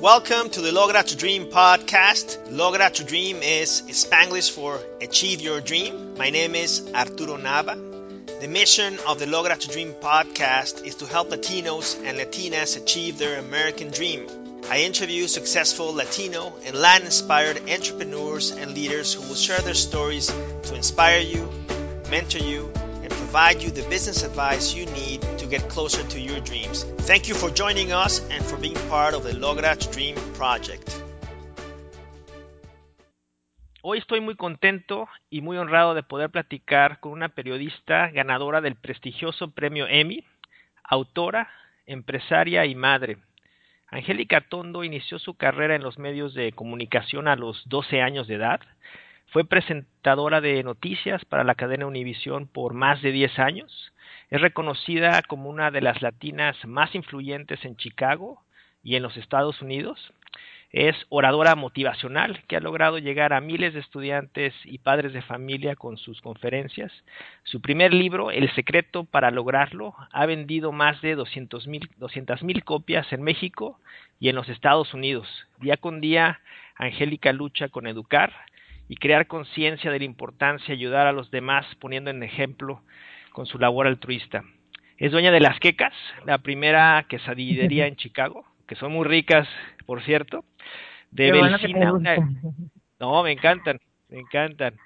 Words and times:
Welcome 0.00 0.50
to 0.50 0.60
the 0.60 0.70
Logra 0.70 1.04
to 1.04 1.16
Dream 1.16 1.46
podcast. 1.46 2.50
Logra 2.50 2.92
to 2.92 3.04
Dream 3.04 3.36
is 3.42 3.82
Spanglish 3.82 4.50
for 4.50 4.80
Achieve 5.00 5.40
Your 5.40 5.60
Dream. 5.60 6.16
My 6.18 6.30
name 6.30 6.56
is 6.56 6.90
Arturo 6.92 7.36
Nava. 7.36 7.76
The 8.40 8.48
mission 8.48 8.98
of 9.06 9.20
the 9.20 9.26
Logra 9.26 9.56
to 9.56 9.68
Dream 9.68 9.94
podcast 9.94 10.84
is 10.84 10.96
to 10.96 11.06
help 11.06 11.30
Latinos 11.30 11.96
and 12.04 12.18
Latinas 12.18 12.76
achieve 12.76 13.18
their 13.18 13.38
American 13.38 13.90
dream. 13.90 14.26
I 14.68 14.80
interview 14.80 15.28
successful 15.28 15.94
Latino 15.94 16.52
and 16.66 16.74
Latin 16.74 17.06
inspired 17.06 17.70
entrepreneurs 17.70 18.50
and 18.50 18.74
leaders 18.74 19.14
who 19.14 19.22
will 19.28 19.36
share 19.36 19.60
their 19.60 19.74
stories 19.74 20.26
to 20.64 20.74
inspire 20.74 21.20
you, 21.20 21.48
mentor 22.10 22.38
you, 22.38 22.72
and 22.74 23.10
provide 23.10 23.62
you 23.62 23.70
the 23.70 23.88
business 23.88 24.24
advice 24.24 24.74
you 24.74 24.86
need 24.86 25.22
to 25.44 25.50
get 25.50 25.68
closer 25.68 26.02
to 26.08 26.18
your 26.18 26.40
dreams. 26.40 26.84
Thank 27.06 27.28
you 27.28 27.34
for 27.34 27.50
joining 27.50 27.92
us 27.92 28.22
and 28.30 28.42
for 28.44 28.56
being 28.56 28.76
part 28.88 29.14
of 29.14 29.24
the 29.24 29.34
Dream 29.92 30.16
project. 30.34 30.90
Hoy 33.82 33.98
estoy 33.98 34.22
muy 34.22 34.34
contento 34.34 35.08
y 35.28 35.42
muy 35.42 35.58
honrado 35.58 35.94
de 35.94 36.02
poder 36.02 36.30
platicar 36.30 37.00
con 37.00 37.12
una 37.12 37.28
periodista 37.28 38.08
ganadora 38.08 38.62
del 38.62 38.76
prestigioso 38.76 39.50
premio 39.50 39.86
Emmy, 39.86 40.24
autora, 40.82 41.50
empresaria 41.84 42.64
y 42.64 42.74
madre. 42.74 43.18
Angélica 43.88 44.40
Tondo 44.40 44.84
inició 44.84 45.18
su 45.18 45.34
carrera 45.34 45.76
en 45.76 45.82
los 45.82 45.98
medios 45.98 46.32
de 46.32 46.52
comunicación 46.52 47.28
a 47.28 47.36
los 47.36 47.68
12 47.68 48.00
años 48.00 48.26
de 48.26 48.36
edad. 48.36 48.60
Fue 49.34 49.44
presentadora 49.44 50.40
de 50.40 50.62
noticias 50.62 51.24
para 51.24 51.42
la 51.42 51.56
cadena 51.56 51.86
Univisión 51.86 52.46
por 52.46 52.72
más 52.72 53.02
de 53.02 53.10
10 53.10 53.40
años. 53.40 53.92
Es 54.30 54.40
reconocida 54.40 55.22
como 55.22 55.50
una 55.50 55.72
de 55.72 55.80
las 55.80 56.02
latinas 56.02 56.56
más 56.64 56.94
influyentes 56.94 57.64
en 57.64 57.76
Chicago 57.76 58.44
y 58.84 58.94
en 58.94 59.02
los 59.02 59.16
Estados 59.16 59.60
Unidos. 59.60 60.12
Es 60.70 60.94
oradora 61.08 61.56
motivacional 61.56 62.44
que 62.46 62.54
ha 62.54 62.60
logrado 62.60 62.98
llegar 62.98 63.32
a 63.32 63.40
miles 63.40 63.74
de 63.74 63.80
estudiantes 63.80 64.54
y 64.64 64.78
padres 64.78 65.12
de 65.12 65.22
familia 65.22 65.74
con 65.74 65.96
sus 65.96 66.20
conferencias. 66.20 66.92
Su 67.42 67.60
primer 67.60 67.92
libro, 67.92 68.30
El 68.30 68.54
secreto 68.54 69.02
para 69.02 69.32
lograrlo, 69.32 69.96
ha 70.12 70.26
vendido 70.26 70.70
más 70.70 71.02
de 71.02 71.16
200 71.16 71.66
mil 71.66 72.62
copias 72.64 73.12
en 73.12 73.22
México 73.24 73.80
y 74.20 74.28
en 74.28 74.36
los 74.36 74.48
Estados 74.48 74.94
Unidos. 74.94 75.26
Día 75.58 75.76
con 75.76 76.00
día, 76.00 76.38
Angélica 76.76 77.32
lucha 77.32 77.68
con 77.68 77.88
educar 77.88 78.32
y 78.94 78.96
crear 78.96 79.26
conciencia 79.26 79.90
de 79.90 79.98
la 79.98 80.04
importancia 80.04 80.68
de 80.68 80.74
ayudar 80.74 81.08
a 81.08 81.12
los 81.12 81.28
demás 81.32 81.66
poniendo 81.80 82.10
en 82.10 82.22
ejemplo 82.22 82.80
con 83.32 83.44
su 83.44 83.58
labor 83.58 83.88
altruista. 83.88 84.44
Es 84.98 85.10
dueña 85.10 85.32
de 85.32 85.40
Las 85.40 85.58
Quecas, 85.58 85.92
la 86.24 86.38
primera 86.38 87.04
quesadillería 87.08 87.88
en 87.88 87.96
Chicago, 87.96 88.44
que 88.68 88.76
son 88.76 88.92
muy 88.92 89.04
ricas, 89.04 89.48
por 89.84 90.00
cierto. 90.04 90.44
De 91.10 91.32
Belcina, 91.32 91.92
no, 93.00 93.22
me 93.24 93.32
encantan, 93.32 93.80
me 94.08 94.20
encantan. 94.20 94.76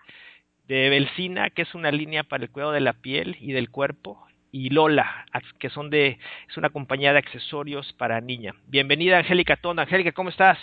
De 0.67 0.89
Belcina, 0.89 1.51
que 1.51 1.61
es 1.61 1.75
una 1.75 1.91
línea 1.91 2.23
para 2.23 2.45
el 2.45 2.51
cuidado 2.51 2.73
de 2.73 2.81
la 2.81 2.95
piel 2.95 3.36
y 3.41 3.53
del 3.53 3.69
cuerpo, 3.69 4.27
y 4.51 4.70
Lola, 4.70 5.27
que 5.59 5.69
son 5.69 5.91
de, 5.91 6.19
es 6.48 6.56
una 6.56 6.70
compañía 6.70 7.12
de 7.12 7.19
accesorios 7.19 7.92
para 7.92 8.23
niña. 8.23 8.55
Bienvenida, 8.69 9.19
Angélica 9.19 9.56
Tonda. 9.56 9.83
Angélica, 9.83 10.12
¿cómo 10.12 10.31
estás? 10.31 10.59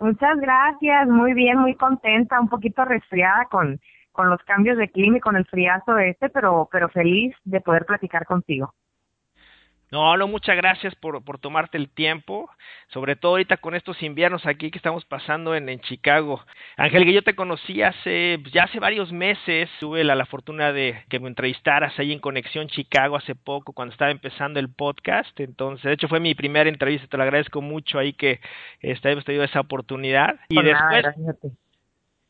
Muchas 0.00 0.38
gracias, 0.38 1.08
muy 1.08 1.34
bien, 1.34 1.58
muy 1.58 1.74
contenta, 1.76 2.40
un 2.40 2.48
poquito 2.48 2.84
resfriada 2.84 3.44
con 3.50 3.78
con 4.12 4.28
los 4.28 4.42
cambios 4.42 4.76
de 4.76 4.90
clima 4.90 5.18
y 5.18 5.20
con 5.20 5.36
el 5.36 5.46
friazo 5.46 5.96
este, 5.98 6.28
pero, 6.28 6.68
pero 6.70 6.88
feliz 6.88 7.34
de 7.44 7.60
poder 7.60 7.86
platicar 7.86 8.26
contigo. 8.26 8.74
No, 9.90 10.16
no, 10.16 10.28
muchas 10.28 10.56
gracias 10.56 10.94
por, 10.94 11.24
por 11.24 11.38
tomarte 11.38 11.76
el 11.76 11.90
tiempo, 11.90 12.48
sobre 12.92 13.16
todo 13.16 13.32
ahorita 13.32 13.56
con 13.56 13.74
estos 13.74 14.00
inviernos 14.04 14.46
aquí 14.46 14.70
que 14.70 14.78
estamos 14.78 15.04
pasando 15.04 15.56
en, 15.56 15.68
en 15.68 15.80
Chicago. 15.80 16.44
Ángel, 16.76 17.04
que 17.04 17.12
yo 17.12 17.22
te 17.22 17.34
conocí 17.34 17.82
hace, 17.82 18.38
pues, 18.40 18.54
ya 18.54 18.64
hace 18.64 18.78
varios 18.78 19.10
meses, 19.10 19.68
tuve 19.80 20.04
la, 20.04 20.14
la, 20.14 20.26
fortuna 20.26 20.72
de 20.72 21.02
que 21.08 21.18
me 21.18 21.26
entrevistaras 21.26 21.98
ahí 21.98 22.12
en 22.12 22.20
Conexión 22.20 22.68
Chicago 22.68 23.16
hace 23.16 23.34
poco, 23.34 23.72
cuando 23.72 23.92
estaba 23.92 24.12
empezando 24.12 24.60
el 24.60 24.72
podcast, 24.72 25.38
entonces, 25.40 25.82
de 25.82 25.94
hecho 25.94 26.06
fue 26.06 26.20
mi 26.20 26.36
primera 26.36 26.70
entrevista, 26.70 27.08
te 27.08 27.16
lo 27.16 27.24
agradezco 27.24 27.60
mucho 27.60 27.98
ahí 27.98 28.12
que 28.12 28.40
este, 28.80 29.10
hemos 29.10 29.24
tenido 29.24 29.42
esa 29.42 29.60
oportunidad. 29.60 30.38
Y 30.48 30.62
después... 30.62 31.04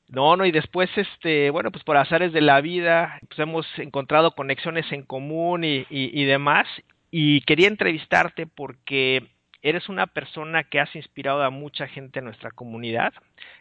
No, 0.09 0.35
no, 0.35 0.45
y 0.45 0.51
después, 0.51 0.91
este, 0.97 1.51
bueno, 1.51 1.71
pues 1.71 1.85
por 1.85 1.97
azares 1.97 2.33
de 2.33 2.41
la 2.41 2.61
vida, 2.61 3.21
pues 3.29 3.39
hemos 3.39 3.65
encontrado 3.79 4.33
conexiones 4.33 4.91
en 4.91 5.05
común 5.05 5.63
y, 5.63 5.87
y, 5.89 6.21
y 6.21 6.25
demás. 6.25 6.67
Y 7.11 7.41
quería 7.43 7.69
entrevistarte 7.69 8.47
porque 8.47 9.27
eres 9.63 9.89
una 9.89 10.07
persona 10.07 10.65
que 10.65 10.81
has 10.81 10.95
inspirado 10.97 11.43
a 11.43 11.51
mucha 11.51 11.87
gente 11.87 12.21
en 12.21 12.25
nuestra 12.27 12.51
comunidad. 12.51 13.13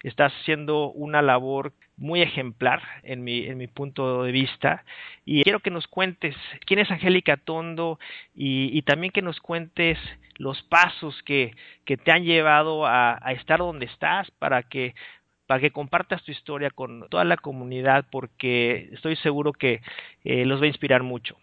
Estás 0.04 0.34
haciendo 0.42 0.92
una 0.92 1.22
labor 1.22 1.74
muy 1.98 2.22
ejemplar 2.22 2.82
en 3.04 3.24
mi, 3.24 3.46
en 3.46 3.58
mi 3.58 3.68
punto 3.68 4.24
de 4.24 4.32
vista. 4.32 4.84
Y 5.26 5.44
quiero 5.44 5.60
que 5.60 5.72
nos 5.72 5.88
cuentes 5.88 6.36
quién 6.66 6.80
es 6.80 6.90
Angélica 6.90 7.38
Tondo 7.38 8.00
y, 8.34 8.82
también 8.84 9.12
que 9.12 9.22
nos 9.22 9.40
cuentes 9.40 9.98
los 10.38 10.62
pasos 10.64 11.22
que, 11.24 11.54
que 11.86 11.98
te 11.98 12.12
han 12.12 12.24
llevado 12.24 12.86
a, 12.86 13.20
estar 13.34 13.60
donde 13.60 13.86
estás 13.86 14.32
para 14.32 14.64
que 14.64 14.96
para 15.48 15.62
que 15.62 15.72
compartas 15.72 16.24
tu 16.24 16.32
historia 16.32 16.70
con 16.70 17.10
toda 17.10 17.24
la 17.24 17.36
comunidad 17.36 18.06
porque 18.12 18.90
estoy 18.92 19.16
seguro 19.16 19.52
que 19.52 19.82
eh, 20.24 20.46
los 20.46 20.62
va 20.62 20.66
a 20.66 20.68
inspirar 20.68 21.02
mucho. 21.02 21.38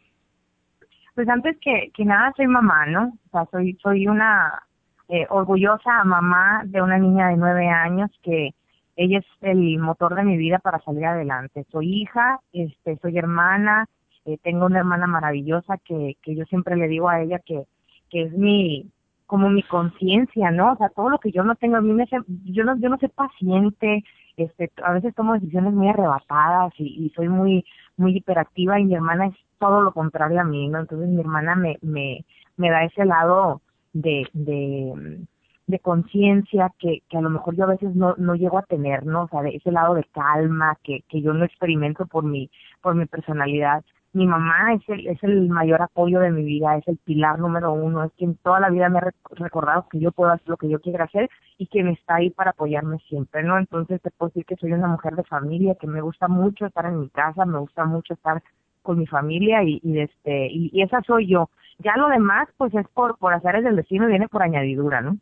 Pues 1.17 1.31
antes 1.31 1.57
que, 1.63 1.91
que 1.95 2.05
nada 2.05 2.31
soy 2.37 2.47
mamá, 2.47 2.85
¿no? 2.85 3.07
O 3.07 3.31
sea, 3.31 3.47
soy, 3.51 3.79
soy 3.83 4.07
una 4.07 4.63
eh, 5.09 5.27
orgullosa 5.31 6.05
mamá 6.05 6.61
de 6.67 6.83
una 6.83 6.99
niña 6.99 7.29
de 7.29 7.39
nueve 7.39 7.67
años 7.69 8.11
que 8.23 8.51
ella 8.97 9.21
es 9.21 9.27
el 9.41 9.79
motor 9.79 10.15
de 10.15 10.25
mi 10.25 10.37
vida 10.37 10.59
para 10.59 10.79
salir 10.81 11.07
adelante. 11.07 11.65
Soy 11.73 12.03
hija, 12.03 12.41
este, 12.53 12.99
soy 12.99 13.17
hermana, 13.17 13.87
eh, 14.27 14.37
tengo 14.43 14.67
una 14.67 14.81
hermana 14.81 15.07
maravillosa 15.07 15.79
que, 15.79 16.19
que 16.23 16.37
yo 16.37 16.45
siempre 16.45 16.77
le 16.77 16.87
digo 16.87 17.09
a 17.09 17.23
ella 17.23 17.39
que, 17.39 17.63
que 18.11 18.25
es 18.25 18.33
mi, 18.33 18.91
como 19.25 19.49
mi 19.49 19.63
conciencia, 19.63 20.51
¿no? 20.51 20.73
O 20.73 20.77
sea, 20.77 20.91
todo 20.91 21.09
lo 21.09 21.19
que 21.19 21.33
yo 21.33 21.43
no 21.45 21.55
tengo, 21.55 21.77
a 21.77 21.81
mí 21.81 21.95
me 21.95 22.07
yo 22.45 22.63
no, 22.63 22.77
yo 22.79 22.91
no 22.91 22.99
soy 22.99 23.09
paciente, 23.09 24.05
este, 24.37 24.71
a 24.83 24.93
veces 24.93 25.15
tomo 25.15 25.35
decisiones 25.35 25.73
muy 25.73 25.89
arrebatadas 25.89 26.73
y, 26.79 27.11
soy 27.15 27.29
muy, 27.29 27.65
muy 27.97 28.17
hiperactiva 28.17 28.79
y 28.79 28.85
mi 28.85 28.95
hermana 28.95 29.27
es 29.27 29.35
todo 29.59 29.83
lo 29.83 29.93
contrario 29.93 30.41
a 30.41 30.45
mí. 30.45 30.67
Entonces 30.67 31.09
mi 31.09 31.21
hermana 31.21 31.55
me, 31.57 31.79
me, 31.83 32.25
me 32.57 32.71
da 32.71 32.85
ese 32.85 33.05
lado 33.05 33.63
de, 33.93 34.29
de, 34.33 35.27
de 35.67 35.79
conciencia 35.81 36.73
que, 36.79 37.03
que 37.09 37.19
a 37.19 37.23
lo 37.23 37.31
mejor 37.31 37.57
yo 37.57 37.65
a 37.65 37.69
veces 37.69 37.95
no, 37.95 38.15
no 38.19 38.35
llego 38.35 38.59
a 38.59 38.63
tener, 38.63 39.07
¿no? 39.07 39.25
O 39.25 39.29
sea, 39.29 39.43
de 39.43 39.57
ese 39.57 39.73
lado 39.73 39.95
de 39.95 40.05
calma 40.05 40.77
que, 40.83 41.03
que 41.09 41.23
yo 41.23 41.33
no 41.33 41.45
experimento 41.45 42.07
por 42.07 42.25
mi, 42.25 42.51
por 42.83 42.95
mi 42.95 43.07
personalidad 43.07 43.85
mi 44.17 44.27
mamá 44.27 44.73
es 44.73 44.89
el, 44.89 45.07
es 45.09 45.23
el 45.23 45.49
mayor 45.51 45.83
apoyo 45.83 46.21
de 46.21 46.31
mi 46.31 46.43
vida, 46.43 46.75
es 46.79 46.89
el 46.89 46.97
pilar 46.97 47.39
número 47.39 47.75
uno, 47.75 48.03
es 48.03 48.13
quien 48.17 48.35
toda 48.37 48.61
la 48.61 48.71
vida 48.71 48.89
me 48.89 48.99
ha 48.99 49.13
recordado 49.33 49.87
que 49.91 50.01
yo 50.01 50.11
puedo 50.11 50.31
hacer 50.31 50.49
lo 50.49 50.57
que 50.57 50.71
yo 50.71 50.81
quiera 50.81 51.05
hacer 51.05 51.29
y 51.59 51.67
quien 51.67 51.89
está 51.89 52.15
ahí 52.15 52.31
para 52.31 52.53
apoyarme 52.53 52.99
siempre, 53.11 53.43
¿no? 53.43 53.59
Entonces 53.59 54.01
te 54.01 54.11
puedo 54.11 54.31
decir 54.31 54.47
que 54.47 54.57
soy 54.57 54.73
una 54.73 54.89
mujer 54.89 55.17
de 55.17 55.25
familia, 55.25 55.77
que 55.79 55.87
me 55.87 56.01
gusta 56.01 56.29
mucho 56.29 56.65
estar 56.65 56.87
en 56.87 57.01
mi 57.01 57.11
casa, 57.11 57.45
me 57.45 57.59
gusta 57.59 57.85
mucho 57.85 58.15
estar 58.15 58.43
con 58.81 58.99
mi 58.99 59.07
familia 59.07 59.63
y, 59.63 59.81
y 59.83 59.99
este 59.99 60.49
y, 60.51 60.81
esa 60.81 61.03
soy 61.03 61.27
yo. 61.27 61.51
Ya 61.81 61.95
lo 61.99 62.09
demás 62.09 62.49
pues 62.57 62.75
es 62.75 62.89
por 62.89 63.19
por 63.19 63.35
hacer 63.35 63.57
el 63.57 63.77
destino 63.77 64.07
viene 64.07 64.29
por 64.29 64.43
añadidura, 64.43 65.03
¿no? 65.03 65.19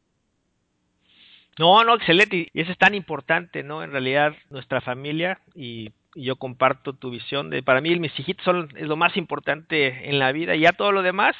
No, 1.58 1.82
no, 1.82 1.94
excelente. 1.94 2.48
Y 2.52 2.60
eso 2.60 2.70
es 2.70 2.78
tan 2.78 2.94
importante, 2.94 3.62
¿no? 3.64 3.82
En 3.82 3.92
realidad, 3.92 4.34
nuestra 4.50 4.80
familia 4.80 5.38
y 5.54 5.92
y 6.14 6.24
yo 6.24 6.36
comparto 6.36 6.92
tu 6.92 7.10
visión 7.10 7.50
de 7.50 7.62
para 7.62 7.80
mí 7.80 7.98
mis 7.98 8.18
hijitos 8.18 8.44
son 8.44 8.68
es 8.76 8.86
lo 8.86 8.96
más 8.96 9.16
importante 9.16 10.08
en 10.08 10.18
la 10.18 10.32
vida 10.32 10.54
y 10.54 10.60
ya 10.60 10.72
todo 10.72 10.92
lo 10.92 11.02
demás 11.02 11.36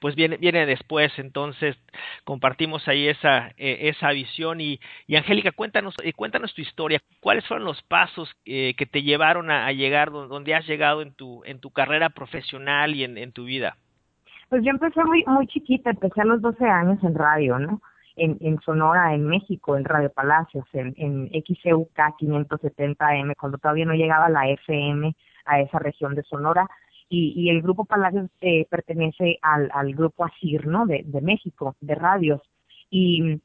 pues 0.00 0.14
viene 0.14 0.36
viene 0.36 0.66
después. 0.66 1.12
Entonces 1.18 1.76
compartimos 2.24 2.86
ahí 2.88 3.08
esa 3.08 3.48
eh, 3.56 3.88
esa 3.88 4.10
visión. 4.10 4.60
Y, 4.60 4.80
y 5.06 5.16
Angélica 5.16 5.52
cuéntanos 5.52 5.94
eh, 6.02 6.12
cuéntanos 6.12 6.54
tu 6.54 6.62
historia. 6.62 7.00
Cuáles 7.20 7.46
fueron 7.46 7.64
los 7.64 7.82
pasos 7.82 8.30
eh, 8.44 8.74
que 8.76 8.86
te 8.86 9.02
llevaron 9.02 9.50
a, 9.50 9.66
a, 9.66 9.72
llegar 9.72 10.10
donde 10.10 10.54
has 10.54 10.66
llegado 10.66 11.02
en 11.02 11.12
tu 11.14 11.42
en 11.44 11.60
tu 11.60 11.70
carrera 11.70 12.10
profesional 12.10 12.94
y 12.94 13.04
en, 13.04 13.18
en 13.18 13.32
tu 13.32 13.44
vida 13.44 13.76
pues 14.48 14.62
yo 14.64 14.70
empecé 14.70 15.04
muy 15.04 15.24
muy 15.26 15.46
chiquita 15.46 15.90
empecé 15.90 16.22
a 16.22 16.24
los 16.24 16.40
12 16.40 16.64
años 16.64 16.98
en 17.04 17.14
radio 17.14 17.58
no 17.58 17.80
en, 18.18 18.36
en 18.40 18.60
Sonora, 18.60 19.14
en 19.14 19.26
México, 19.26 19.76
en 19.76 19.84
Radio 19.84 20.10
Palacios, 20.10 20.64
en, 20.72 20.94
en 20.96 21.28
XCUK 21.28 21.96
570M, 22.20 23.34
cuando 23.36 23.58
todavía 23.58 23.84
no 23.86 23.94
llegaba 23.94 24.28
la 24.28 24.48
FM 24.48 25.14
a 25.46 25.60
esa 25.60 25.78
región 25.78 26.14
de 26.14 26.22
Sonora. 26.24 26.68
Y, 27.08 27.32
y 27.36 27.48
el 27.48 27.62
Grupo 27.62 27.84
Palacios 27.86 28.30
eh, 28.40 28.66
pertenece 28.68 29.38
al, 29.40 29.70
al 29.72 29.94
Grupo 29.94 30.24
ASIR, 30.24 30.66
¿no? 30.66 30.84
De, 30.86 31.02
de 31.06 31.20
México, 31.22 31.74
de 31.80 31.94
radios. 31.94 32.42
Y 32.90 33.40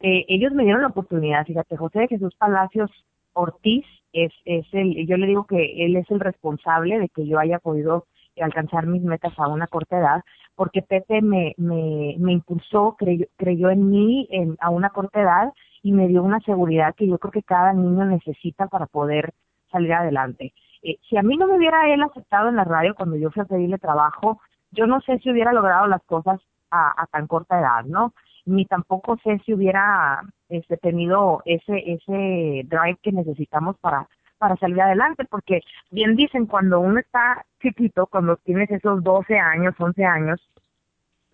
eh, 0.00 0.24
ellos 0.28 0.52
me 0.52 0.62
dieron 0.62 0.82
la 0.82 0.88
oportunidad, 0.88 1.44
fíjate, 1.44 1.76
José 1.76 2.00
de 2.00 2.08
Jesús 2.08 2.34
Palacios 2.36 2.90
Ortiz 3.32 3.84
es, 4.12 4.32
es 4.44 4.66
el, 4.72 5.06
yo 5.06 5.16
le 5.16 5.26
digo 5.26 5.46
que 5.46 5.84
él 5.84 5.96
es 5.96 6.10
el 6.10 6.20
responsable 6.20 6.98
de 6.98 7.08
que 7.08 7.26
yo 7.26 7.38
haya 7.38 7.58
podido 7.58 8.06
alcanzar 8.42 8.86
mis 8.86 9.02
metas 9.02 9.32
a 9.38 9.48
una 9.48 9.66
corta 9.66 9.98
edad, 9.98 10.24
porque 10.54 10.82
Pepe 10.82 11.22
me, 11.22 11.54
me, 11.56 12.16
me 12.18 12.32
impulsó, 12.32 12.96
creyó, 12.98 13.26
creyó 13.36 13.70
en 13.70 13.90
mí 13.90 14.28
en, 14.30 14.56
a 14.60 14.70
una 14.70 14.90
corta 14.90 15.20
edad 15.20 15.52
y 15.82 15.92
me 15.92 16.08
dio 16.08 16.22
una 16.22 16.40
seguridad 16.40 16.94
que 16.94 17.06
yo 17.06 17.18
creo 17.18 17.32
que 17.32 17.42
cada 17.42 17.72
niño 17.72 18.04
necesita 18.04 18.66
para 18.66 18.86
poder 18.86 19.32
salir 19.70 19.92
adelante. 19.92 20.52
Eh, 20.82 20.98
si 21.08 21.16
a 21.16 21.22
mí 21.22 21.36
no 21.36 21.46
me 21.46 21.56
hubiera 21.56 21.92
él 21.92 22.02
aceptado 22.02 22.48
en 22.48 22.56
la 22.56 22.64
radio 22.64 22.94
cuando 22.94 23.16
yo 23.16 23.30
fui 23.30 23.42
a 23.42 23.46
pedirle 23.46 23.78
trabajo, 23.78 24.40
yo 24.70 24.86
no 24.86 25.00
sé 25.00 25.18
si 25.18 25.30
hubiera 25.30 25.52
logrado 25.52 25.86
las 25.86 26.02
cosas 26.04 26.40
a, 26.70 27.02
a 27.02 27.06
tan 27.06 27.26
corta 27.26 27.58
edad, 27.58 27.84
¿no? 27.84 28.12
Ni 28.44 28.64
tampoco 28.64 29.16
sé 29.22 29.38
si 29.44 29.54
hubiera 29.54 30.22
este, 30.48 30.76
tenido 30.76 31.42
ese, 31.44 31.92
ese 31.92 32.62
drive 32.64 32.98
que 33.02 33.12
necesitamos 33.12 33.76
para, 33.78 34.08
para 34.38 34.56
salir 34.56 34.80
adelante, 34.80 35.24
porque 35.24 35.60
bien 35.90 36.16
dicen, 36.16 36.46
cuando 36.46 36.80
uno 36.80 37.00
está 37.00 37.44
chiquito, 37.60 38.06
cuando 38.06 38.36
tienes 38.36 38.70
esos 38.70 39.02
12 39.02 39.38
años, 39.38 39.74
11 39.78 40.04
años, 40.04 40.40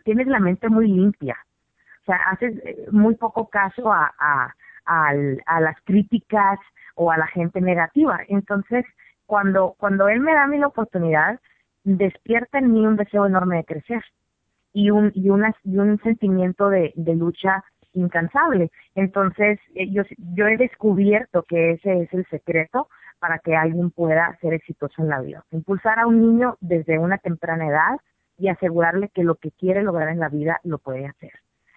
tienes 0.05 0.27
la 0.27 0.41
mente 0.41 0.69
muy 0.69 0.89
limpia. 0.89 1.37
O 2.03 2.05
sea, 2.07 2.17
haces 2.31 2.57
eh, 2.65 2.87
muy 2.91 3.15
poco 3.15 3.49
caso 3.49 3.93
a, 3.93 4.13
a, 4.19 4.55
a, 4.85 5.61
las 5.61 5.77
críticas 5.85 6.59
o 6.95 7.11
a 7.11 7.17
la 7.17 7.27
gente 7.27 7.61
negativa. 7.61 8.21
Entonces, 8.29 8.85
cuando, 9.27 9.75
cuando 9.79 10.09
él 10.09 10.21
me 10.21 10.35
da 10.35 10.45
a 10.45 10.47
mí 10.47 10.59
la 10.59 10.67
oportunidad, 10.67 11.41
despierta 11.83 12.59
en 12.59 12.73
mí 12.73 12.87
un 12.87 12.97
deseo 12.97 13.27
enorme 13.27 13.57
de 13.57 13.65
crecer 13.65 14.05
y 14.73 14.91
un, 14.91 15.13
y 15.15 15.31
una, 15.31 15.55
y 15.65 15.79
un 15.79 15.99
sentimiento 16.03 16.69
de, 16.69 16.93
de 16.97 17.15
lucha 17.15 17.65
incansable. 17.95 18.71
Entonces, 18.95 19.59
eh, 19.75 19.91
yo, 19.91 20.03
yo 20.35 20.47
he 20.47 20.57
descubierto 20.57 21.45
que 21.45 21.73
ese 21.73 22.03
es 22.03 22.13
el 22.13 22.27
secreto 22.27 22.89
para 23.19 23.39
que 23.39 23.57
alguien 23.57 23.91
pueda 23.91 24.37
ser 24.41 24.53
exitoso 24.53 25.03
en 25.03 25.09
la 25.09 25.21
vida. 25.21 25.45
Impulsar 25.51 25.99
a 25.99 26.07
un 26.07 26.21
niño 26.21 26.57
desde 26.61 26.99
una 26.99 27.19
temprana 27.19 27.67
edad 27.67 28.01
y 28.37 28.49
asegurarle 28.49 29.09
que 29.09 29.25
lo 29.25 29.37
que 29.37 29.51
quiere 29.53 29.83
lograr 29.83 30.09
en 30.09 30.19
la 30.19 30.29
vida 30.29 30.61
lo 30.65 30.79
puede 30.79 31.07
hacer. 31.07 31.33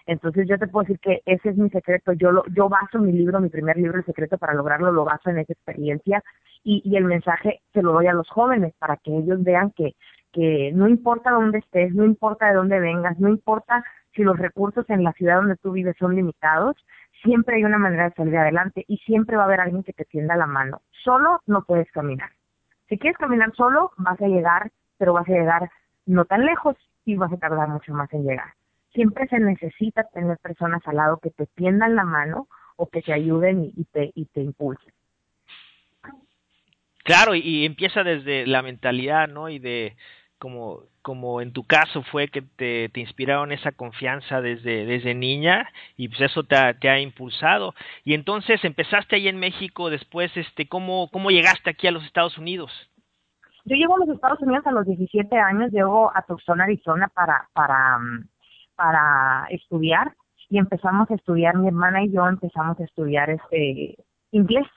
Entonces 0.07 0.47
yo 0.47 0.57
te 0.57 0.67
puedo 0.67 0.83
decir 0.83 0.99
que 0.99 1.21
ese 1.25 1.49
es 1.49 1.57
mi 1.57 1.69
secreto. 1.69 2.13
Yo 2.13 2.31
lo, 2.31 2.43
yo 2.55 2.69
baso 2.69 2.99
mi 2.99 3.11
libro, 3.11 3.39
mi 3.41 3.49
primer 3.49 3.77
libro, 3.77 3.97
El 3.97 4.05
secreto 4.05 4.37
para 4.37 4.53
lograrlo, 4.53 4.91
lo 4.91 5.03
baso 5.03 5.29
en 5.29 5.39
esa 5.39 5.53
experiencia 5.53 6.23
y, 6.63 6.81
y 6.83 6.95
el 6.95 7.03
mensaje 7.03 7.61
se 7.73 7.81
lo 7.81 7.91
doy 7.91 8.07
a 8.07 8.13
los 8.13 8.29
jóvenes 8.29 8.73
para 8.79 8.97
que 8.97 9.15
ellos 9.15 9.43
vean 9.43 9.71
que, 9.71 9.95
que 10.31 10.71
no 10.73 10.87
importa 10.87 11.31
dónde 11.31 11.59
estés, 11.59 11.93
no 11.93 12.05
importa 12.05 12.47
de 12.47 12.55
dónde 12.55 12.79
vengas, 12.79 13.19
no 13.19 13.27
importa 13.27 13.83
si 14.17 14.23
los 14.23 14.37
recursos 14.37 14.89
en 14.89 15.03
la 15.03 15.13
ciudad 15.13 15.37
donde 15.37 15.55
tú 15.55 15.71
vives 15.71 15.95
son 15.97 16.13
limitados, 16.13 16.75
siempre 17.23 17.55
hay 17.55 17.63
una 17.63 17.77
manera 17.77 18.09
de 18.09 18.15
salir 18.15 18.37
adelante 18.37 18.83
y 18.89 18.97
siempre 18.97 19.37
va 19.37 19.43
a 19.43 19.45
haber 19.45 19.61
alguien 19.61 19.83
que 19.83 19.93
te 19.93 20.03
tienda 20.03 20.35
la 20.35 20.47
mano. 20.47 20.81
Solo 21.05 21.41
no 21.45 21.63
puedes 21.63 21.89
caminar. 21.91 22.31
Si 22.89 22.97
quieres 22.97 23.17
caminar 23.17 23.53
solo, 23.55 23.91
vas 23.95 24.21
a 24.21 24.27
llegar, 24.27 24.71
pero 24.97 25.13
vas 25.13 25.29
a 25.29 25.31
llegar 25.31 25.71
no 26.05 26.25
tan 26.25 26.45
lejos 26.45 26.75
y 27.05 27.15
vas 27.15 27.31
a 27.31 27.37
tardar 27.37 27.69
mucho 27.69 27.93
más 27.93 28.11
en 28.13 28.23
llegar 28.23 28.53
siempre 28.97 29.27
se 29.27 29.39
necesita 29.39 30.05
tener 30.11 30.39
personas 30.39 30.81
al 30.87 30.95
lado 30.95 31.19
que 31.21 31.29
te 31.29 31.45
tiendan 31.45 31.95
la 31.95 32.03
mano 32.03 32.47
o 32.77 32.89
que 32.89 33.03
te 33.03 33.13
ayuden 33.13 33.71
y, 33.75 33.83
te, 33.85 34.11
y 34.15 34.25
te 34.25 34.41
impulsen. 34.41 34.91
Claro, 37.03 37.35
y, 37.35 37.63
empieza 37.63 38.03
desde 38.03 38.47
la 38.47 38.63
mentalidad, 38.63 39.27
¿no? 39.27 39.49
Y 39.49 39.59
de 39.59 39.95
como 40.39 40.83
como 41.07 41.39
en 41.39 41.53
tu 41.53 41.63
caso 41.63 42.03
fue 42.03 42.27
que 42.27 42.41
te, 42.41 42.89
te 42.89 42.99
inspiraron 42.99 43.53
esa 43.53 43.71
confianza 43.71 44.41
desde, 44.41 44.85
desde 44.85 45.15
niña 45.15 45.69
y 45.95 46.09
pues 46.09 46.19
eso 46.19 46.43
te 46.43 46.57
ha, 46.57 46.73
te 46.73 46.89
ha 46.89 46.99
impulsado. 46.99 47.73
Y 48.03 48.13
entonces 48.13 48.61
empezaste 48.65 49.15
ahí 49.15 49.29
en 49.29 49.39
México, 49.39 49.89
después, 49.89 50.35
este, 50.35 50.67
¿cómo, 50.67 51.09
¿cómo 51.09 51.31
llegaste 51.31 51.69
aquí 51.69 51.87
a 51.87 51.91
los 51.91 52.03
Estados 52.03 52.37
Unidos? 52.37 52.73
Yo 53.63 53.77
llego 53.77 53.95
a 53.95 53.99
los 53.99 54.09
Estados 54.09 54.41
Unidos 54.41 54.67
a 54.67 54.71
los 54.73 54.85
17 54.85 55.33
años, 55.37 55.71
llego 55.71 56.11
a 56.13 56.23
Tucson, 56.23 56.59
Arizona 56.59 57.07
para, 57.07 57.47
para 57.53 57.99
para 58.77 59.47
estudiar 59.49 60.13
y 60.49 60.59
empezamos 60.59 61.09
a 61.09 61.15
estudiar, 61.15 61.57
mi 61.57 61.67
hermana 61.67 62.03
y 62.03 62.11
yo 62.11 62.27
empezamos 62.27 62.79
a 62.79 62.83
estudiar 62.83 63.29
este 63.29 63.95
inglés. 64.31 64.67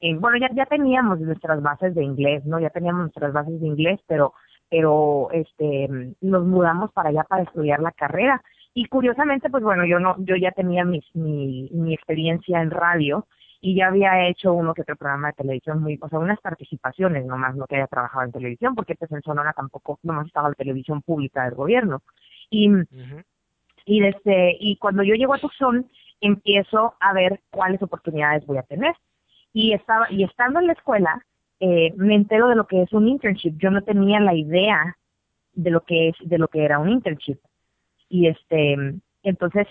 Eh, 0.00 0.14
bueno, 0.16 0.36
ya, 0.38 0.48
ya 0.54 0.66
teníamos 0.66 1.20
nuestras 1.20 1.62
bases 1.62 1.94
de 1.94 2.04
inglés, 2.04 2.44
¿no? 2.44 2.60
Ya 2.60 2.70
teníamos 2.70 3.02
nuestras 3.02 3.32
bases 3.32 3.60
de 3.60 3.66
inglés, 3.66 4.00
pero, 4.06 4.34
pero 4.74 5.28
este, 5.30 5.88
nos 6.20 6.44
mudamos 6.44 6.90
para 6.90 7.10
allá 7.10 7.22
para 7.22 7.44
estudiar 7.44 7.78
la 7.78 7.92
carrera. 7.92 8.42
Y 8.74 8.86
curiosamente, 8.86 9.48
pues 9.48 9.62
bueno, 9.62 9.86
yo 9.86 10.00
no, 10.00 10.16
yo 10.18 10.34
ya 10.34 10.50
tenía 10.50 10.84
mi, 10.84 11.00
mi, 11.12 11.70
mi 11.72 11.94
experiencia 11.94 12.60
en 12.60 12.72
radio 12.72 13.24
y 13.60 13.76
ya 13.76 13.86
había 13.86 14.26
hecho 14.26 14.52
uno 14.52 14.74
que 14.74 14.82
otro 14.82 14.96
programa 14.96 15.28
de 15.28 15.34
televisión 15.34 15.80
muy, 15.80 15.96
o 16.02 16.08
sea, 16.08 16.18
unas 16.18 16.40
participaciones 16.40 17.24
nomás, 17.24 17.54
no 17.54 17.66
que 17.66 17.76
haya 17.76 17.86
trabajado 17.86 18.24
en 18.24 18.32
televisión, 18.32 18.74
porque 18.74 18.96
pues 18.96 19.12
en 19.12 19.22
Sonora 19.22 19.52
tampoco 19.52 20.00
nomás 20.02 20.26
estaba 20.26 20.48
la 20.48 20.56
televisión 20.56 21.02
pública 21.02 21.44
del 21.44 21.54
gobierno. 21.54 22.02
Y, 22.50 22.68
y, 23.86 24.00
desde, 24.00 24.56
y 24.58 24.76
cuando 24.78 25.04
yo 25.04 25.14
llego 25.14 25.34
a 25.34 25.38
Tucson, 25.38 25.88
empiezo 26.20 26.96
a 26.98 27.12
ver 27.12 27.42
cuáles 27.52 27.80
oportunidades 27.80 28.44
voy 28.44 28.58
a 28.58 28.64
tener. 28.64 28.96
Y, 29.52 29.72
estaba, 29.72 30.10
y 30.10 30.24
estando 30.24 30.58
en 30.58 30.66
la 30.66 30.72
escuela, 30.72 31.24
eh, 31.66 31.94
me 31.96 32.14
entero 32.14 32.48
de 32.48 32.56
lo 32.56 32.66
que 32.66 32.82
es 32.82 32.92
un 32.92 33.08
internship. 33.08 33.54
Yo 33.56 33.70
no 33.70 33.80
tenía 33.80 34.20
la 34.20 34.34
idea 34.34 34.98
de 35.54 35.70
lo 35.70 35.80
que 35.80 36.08
es, 36.08 36.16
de 36.20 36.36
lo 36.36 36.48
que 36.48 36.62
era 36.62 36.78
un 36.78 36.90
internship. 36.90 37.38
Y 38.10 38.26
este, 38.26 38.76
entonces 39.22 39.66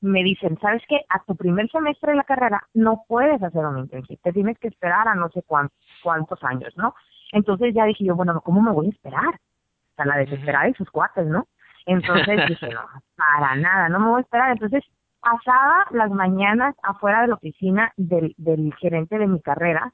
me 0.00 0.24
dicen, 0.24 0.58
¿sabes 0.58 0.82
qué? 0.88 1.02
A 1.10 1.22
tu 1.24 1.36
primer 1.36 1.68
semestre 1.70 2.12
de 2.12 2.16
la 2.16 2.24
carrera 2.24 2.66
no 2.72 3.04
puedes 3.06 3.42
hacer 3.42 3.62
un 3.62 3.78
internship, 3.78 4.20
te 4.22 4.32
tienes 4.32 4.58
que 4.58 4.68
esperar 4.68 5.06
a 5.06 5.14
no 5.14 5.28
sé 5.30 5.42
cuántos, 5.42 5.76
cuántos 6.02 6.42
años, 6.44 6.72
¿no? 6.78 6.94
Entonces 7.32 7.74
ya 7.74 7.84
dije 7.84 8.04
yo, 8.04 8.16
bueno, 8.16 8.40
¿cómo 8.40 8.62
me 8.62 8.72
voy 8.72 8.86
a 8.86 8.90
esperar? 8.90 9.34
O 9.34 9.94
sea, 9.96 10.06
la 10.06 10.16
desesperada 10.16 10.64
de 10.64 10.74
sus 10.74 10.90
cuates, 10.90 11.26
¿no? 11.26 11.46
Entonces 11.84 12.40
dije, 12.48 12.70
no, 12.70 12.80
para 13.16 13.54
nada, 13.56 13.90
no 13.90 14.00
me 14.00 14.08
voy 14.08 14.18
a 14.20 14.22
esperar. 14.22 14.52
Entonces 14.52 14.82
pasaba 15.20 15.84
las 15.90 16.10
mañanas 16.10 16.74
afuera 16.82 17.20
de 17.20 17.28
la 17.28 17.34
oficina 17.34 17.92
del, 17.98 18.34
del 18.38 18.72
gerente 18.76 19.18
de 19.18 19.26
mi 19.26 19.42
carrera 19.42 19.92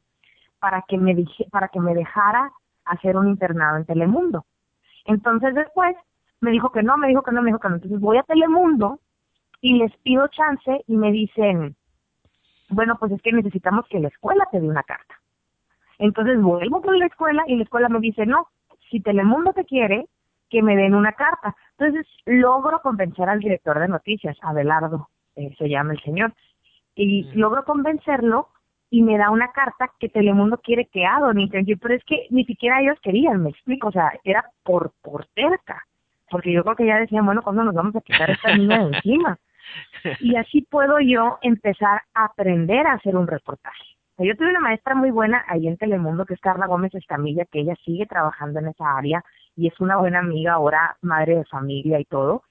para 0.60 0.82
que 0.82 0.98
me 0.98 1.14
dije, 1.14 1.46
para 1.50 1.68
que 1.68 1.80
me 1.80 1.94
dejara 1.94 2.52
hacer 2.84 3.16
un 3.16 3.28
internado 3.28 3.78
en 3.78 3.86
Telemundo. 3.86 4.44
Entonces 5.06 5.54
después 5.54 5.96
me 6.40 6.50
dijo 6.50 6.70
que 6.70 6.82
no, 6.82 6.96
me 6.96 7.08
dijo 7.08 7.22
que 7.22 7.32
no, 7.32 7.42
me 7.42 7.48
dijo 7.48 7.58
que 7.58 7.68
no. 7.68 7.76
Entonces 7.76 8.00
voy 8.00 8.18
a 8.18 8.22
Telemundo 8.22 9.00
y 9.60 9.78
les 9.78 9.94
pido 9.98 10.28
chance 10.28 10.84
y 10.86 10.96
me 10.96 11.10
dicen, 11.10 11.76
bueno, 12.68 12.96
pues 12.98 13.12
es 13.12 13.22
que 13.22 13.32
necesitamos 13.32 13.86
que 13.88 14.00
la 14.00 14.08
escuela 14.08 14.46
te 14.50 14.60
dé 14.60 14.68
una 14.68 14.82
carta. 14.82 15.14
Entonces 15.98 16.40
vuelvo 16.40 16.80
con 16.80 16.98
la 16.98 17.06
escuela 17.06 17.44
y 17.46 17.56
la 17.56 17.64
escuela 17.64 17.88
me 17.88 18.00
dice, 18.00 18.24
no, 18.26 18.48
si 18.90 19.00
Telemundo 19.00 19.52
te 19.52 19.64
quiere, 19.64 20.08
que 20.48 20.62
me 20.62 20.76
den 20.76 20.94
una 20.94 21.12
carta. 21.12 21.54
Entonces 21.78 22.06
logro 22.26 22.80
convencer 22.80 23.28
al 23.28 23.40
director 23.40 23.78
de 23.78 23.88
noticias, 23.88 24.36
Abelardo, 24.42 25.08
eh, 25.36 25.54
se 25.58 25.68
llama 25.68 25.92
el 25.92 26.02
señor, 26.02 26.34
y 26.94 27.22
logro 27.34 27.64
convencerlo 27.64 28.48
y 28.90 29.02
me 29.02 29.16
da 29.16 29.30
una 29.30 29.52
carta 29.52 29.92
que 29.98 30.08
Telemundo 30.08 30.58
quiere 30.58 30.86
que 30.86 31.04
un 31.04 31.48
pero 31.80 31.94
es 31.94 32.04
que 32.04 32.26
ni 32.30 32.44
siquiera 32.44 32.80
ellos 32.80 32.98
querían, 33.00 33.42
me 33.42 33.50
explico, 33.50 33.88
o 33.88 33.92
sea, 33.92 34.12
era 34.24 34.44
por, 34.64 34.92
por 35.00 35.26
cerca, 35.34 35.86
porque 36.28 36.52
yo 36.52 36.64
creo 36.64 36.76
que 36.76 36.86
ya 36.86 36.98
decían, 36.98 37.24
bueno, 37.24 37.42
¿cuándo 37.42 37.62
nos 37.62 37.74
vamos 37.74 37.94
a 37.94 38.00
quitar 38.00 38.30
esta 38.30 38.56
niña 38.56 38.84
de 38.84 38.96
encima? 38.96 39.38
Y 40.20 40.34
así 40.34 40.62
puedo 40.62 40.98
yo 40.98 41.38
empezar 41.42 42.02
a 42.14 42.24
aprender 42.24 42.88
a 42.88 42.94
hacer 42.94 43.14
un 43.14 43.28
reportaje. 43.28 43.84
yo 44.18 44.36
tuve 44.36 44.50
una 44.50 44.58
maestra 44.58 44.96
muy 44.96 45.12
buena 45.12 45.44
ahí 45.46 45.68
en 45.68 45.76
Telemundo, 45.76 46.24
que 46.24 46.34
es 46.34 46.40
Carla 46.40 46.66
Gómez 46.66 46.92
Escamilla, 46.94 47.44
que 47.44 47.60
ella 47.60 47.76
sigue 47.84 48.06
trabajando 48.06 48.58
en 48.58 48.68
esa 48.68 48.96
área, 48.96 49.22
y 49.54 49.68
es 49.68 49.78
una 49.78 49.98
buena 49.98 50.18
amiga, 50.18 50.54
ahora 50.54 50.96
madre 51.02 51.36
de 51.36 51.44
familia 51.44 52.00
y 52.00 52.04
todo. 52.04 52.42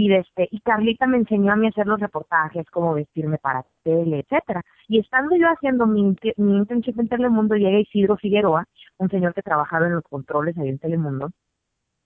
Y 0.00 0.12
este, 0.12 0.46
y 0.52 0.60
Carlita 0.60 1.08
me 1.08 1.16
enseñó 1.16 1.52
a 1.52 1.56
mí 1.56 1.66
a 1.66 1.70
hacer 1.70 1.88
los 1.88 1.98
reportajes, 1.98 2.70
cómo 2.70 2.94
vestirme 2.94 3.36
para 3.38 3.66
tele, 3.82 4.20
etcétera. 4.20 4.62
Y 4.86 5.00
estando 5.00 5.34
yo 5.34 5.48
haciendo 5.48 5.88
mi, 5.88 6.14
mi 6.36 6.56
internship 6.56 7.00
en 7.00 7.08
Telemundo, 7.08 7.56
llega 7.56 7.80
Isidro 7.80 8.16
Figueroa, 8.16 8.64
un 8.98 9.10
señor 9.10 9.34
que 9.34 9.42
trabajaba 9.42 9.88
en 9.88 9.94
los 9.94 10.04
controles 10.04 10.56
ahí 10.56 10.68
en 10.68 10.78
Telemundo, 10.78 11.30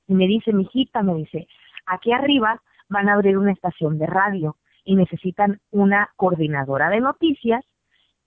y 0.07 0.15
me 0.15 0.27
dice, 0.27 0.55
mijita, 0.55 1.03
me 1.03 1.17
dice, 1.17 1.47
aquí 1.85 2.13
arriba 2.13 2.63
van 2.89 3.11
a 3.11 3.13
abrir 3.13 3.37
una 3.37 3.53
estación 3.53 3.99
de 3.99 4.07
radio 4.07 4.57
y 4.85 4.97
necesitan 4.97 5.61
una 5.71 6.09
coordinadora 6.17 6.89
de 6.89 7.01
noticias 7.01 7.63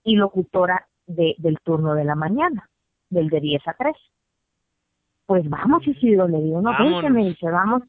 y 0.04 0.14
locutora 0.14 0.86
de, 1.08 1.34
del 1.38 1.58
turno 1.64 1.94
de 1.94 2.04
la 2.04 2.14
mañana, 2.14 2.70
del 3.10 3.30
de 3.30 3.40
10 3.40 3.66
a 3.66 3.72
3 3.72 3.96
pues 5.26 5.48
vamos 5.50 5.84
Isidro, 5.84 6.28
le 6.28 6.40
digo, 6.40 6.62
no, 6.62 6.70
que 7.00 7.10
me 7.10 7.24
dice, 7.24 7.50
vamos, 7.50 7.82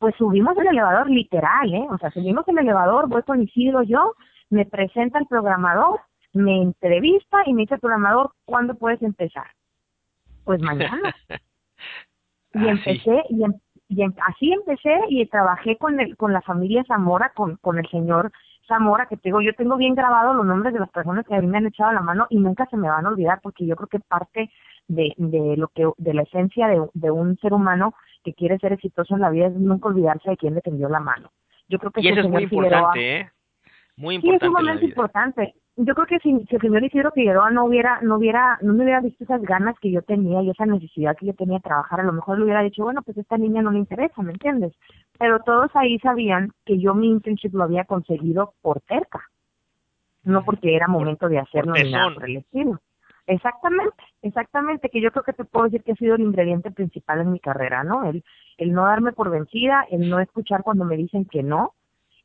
pues 0.00 0.14
subimos 0.16 0.56
el 0.56 0.66
elevador 0.66 1.10
literal, 1.10 1.74
¿eh? 1.74 1.86
O 1.90 1.98
sea, 1.98 2.10
subimos 2.10 2.48
el 2.48 2.58
elevador, 2.58 3.06
voy 3.06 3.22
con 3.22 3.42
Isidro 3.42 3.82
yo, 3.82 4.14
me 4.48 4.64
presenta 4.64 5.18
el 5.18 5.26
programador, 5.26 6.00
me 6.32 6.62
entrevista 6.62 7.42
y 7.44 7.52
me 7.52 7.62
dice 7.62 7.74
el 7.74 7.80
programador, 7.80 8.32
¿cuándo 8.46 8.74
puedes 8.74 9.02
empezar? 9.02 9.46
Pues 10.44 10.62
mañana. 10.62 11.14
y 12.54 12.66
empecé, 12.66 13.24
y, 13.28 13.44
em, 13.44 13.52
y 13.88 14.02
em, 14.02 14.14
así 14.26 14.50
empecé 14.50 14.98
y 15.10 15.26
trabajé 15.26 15.76
con 15.76 16.00
el, 16.00 16.16
con 16.16 16.32
la 16.32 16.40
familia 16.40 16.82
Zamora, 16.88 17.32
con, 17.34 17.56
con 17.56 17.78
el 17.78 17.86
señor 17.90 18.32
Zamora, 18.66 19.04
que 19.04 19.18
tengo, 19.18 19.42
yo 19.42 19.52
tengo 19.52 19.76
bien 19.76 19.94
grabado 19.94 20.32
los 20.32 20.46
nombres 20.46 20.72
de 20.72 20.80
las 20.80 20.90
personas 20.90 21.26
que 21.26 21.34
a 21.34 21.42
mí 21.42 21.46
me 21.46 21.58
han 21.58 21.66
echado 21.66 21.92
la 21.92 22.00
mano 22.00 22.26
y 22.30 22.38
nunca 22.38 22.64
se 22.70 22.78
me 22.78 22.88
van 22.88 23.04
a 23.04 23.10
olvidar 23.10 23.40
porque 23.42 23.66
yo 23.66 23.76
creo 23.76 23.88
que 23.88 24.00
parte 24.00 24.50
de, 24.90 25.14
de 25.16 25.56
lo 25.56 25.68
que, 25.68 25.88
de 25.96 26.14
la 26.14 26.22
esencia 26.22 26.66
de, 26.68 26.82
de 26.94 27.10
un 27.10 27.36
ser 27.38 27.52
humano 27.52 27.94
que 28.24 28.34
quiere 28.34 28.58
ser 28.58 28.72
exitoso 28.72 29.14
en 29.14 29.20
la 29.20 29.30
vida 29.30 29.46
es 29.46 29.54
nunca 29.54 29.88
olvidarse 29.88 30.30
de 30.30 30.36
quién 30.36 30.54
le 30.54 30.60
tendió 30.60 30.88
la 30.88 31.00
mano. 31.00 31.30
Yo 31.68 31.78
creo 31.78 31.92
que 31.92 32.00
y 32.00 32.08
eso 32.08 32.20
es 32.20 32.28
muy 32.28 32.42
importante, 32.42 33.20
¿eh? 33.20 33.30
Muy 33.96 34.16
importante. 34.16 34.44
Sí, 34.44 34.46
es 34.46 34.50
sumamente 34.50 34.84
importante. 34.86 35.54
Yo 35.76 35.94
creo 35.94 36.06
que 36.06 36.18
si, 36.18 36.44
si 36.46 36.56
el 36.56 36.60
señor 36.60 36.82
Isidro 36.82 37.12
Figueroa 37.12 37.50
no 37.50 37.64
hubiera, 37.64 38.00
no 38.02 38.16
hubiera, 38.16 38.58
no 38.62 38.74
me 38.74 38.82
hubiera 38.82 39.00
visto 39.00 39.22
esas 39.22 39.40
ganas 39.42 39.78
que 39.80 39.92
yo 39.92 40.02
tenía 40.02 40.42
y 40.42 40.50
esa 40.50 40.66
necesidad 40.66 41.16
que 41.16 41.26
yo 41.26 41.34
tenía 41.34 41.58
de 41.58 41.62
trabajar, 41.62 42.00
a 42.00 42.04
lo 42.04 42.12
mejor 42.12 42.38
le 42.38 42.44
hubiera 42.44 42.62
dicho, 42.62 42.82
bueno, 42.82 43.02
pues 43.02 43.16
esta 43.16 43.38
niña 43.38 43.62
no 43.62 43.70
le 43.70 43.78
interesa, 43.78 44.20
¿me 44.22 44.32
entiendes? 44.32 44.74
Pero 45.18 45.38
todos 45.40 45.70
ahí 45.74 45.98
sabían 46.00 46.50
que 46.66 46.78
yo 46.78 46.94
mi 46.94 47.08
internship 47.08 47.54
lo 47.54 47.64
había 47.64 47.84
conseguido 47.84 48.54
por 48.60 48.80
cerca, 48.88 49.22
no 50.24 50.44
porque 50.44 50.74
era 50.74 50.88
momento 50.88 51.28
de 51.28 51.38
hacerlo 51.38 51.74
ni 51.74 51.92
nada 51.92 52.12
por 52.12 52.28
el 52.28 52.38
estilo. 52.38 52.80
Exactamente, 53.26 54.02
exactamente, 54.22 54.88
que 54.88 55.00
yo 55.00 55.10
creo 55.12 55.24
que 55.24 55.32
te 55.32 55.44
puedo 55.44 55.66
decir 55.66 55.82
que 55.82 55.92
ha 55.92 55.96
sido 55.96 56.16
el 56.16 56.22
ingrediente 56.22 56.70
principal 56.70 57.20
en 57.20 57.32
mi 57.32 57.40
carrera, 57.40 57.84
¿no? 57.84 58.08
El, 58.08 58.24
el 58.58 58.72
no 58.72 58.86
darme 58.86 59.12
por 59.12 59.30
vencida, 59.30 59.86
el 59.90 60.08
no 60.08 60.20
escuchar 60.20 60.62
cuando 60.62 60.84
me 60.84 60.96
dicen 60.96 61.24
que 61.24 61.42
no 61.42 61.74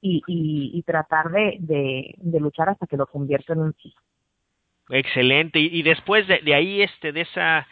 y, 0.01 0.21
y, 0.27 0.83
tratar 0.83 1.31
de, 1.31 1.57
de, 1.59 2.39
luchar 2.39 2.69
hasta 2.69 2.85
que 2.85 2.97
lo 2.97 3.07
convierto 3.07 3.53
en 3.53 3.59
un 3.59 3.75
sí. 3.81 3.93
Excelente, 4.89 5.59
y, 5.59 5.81
después 5.81 6.27
de, 6.27 6.39
de 6.39 6.53
ahí, 6.53 6.81
este, 6.81 7.11
de 7.11 7.21
esa 7.21 7.67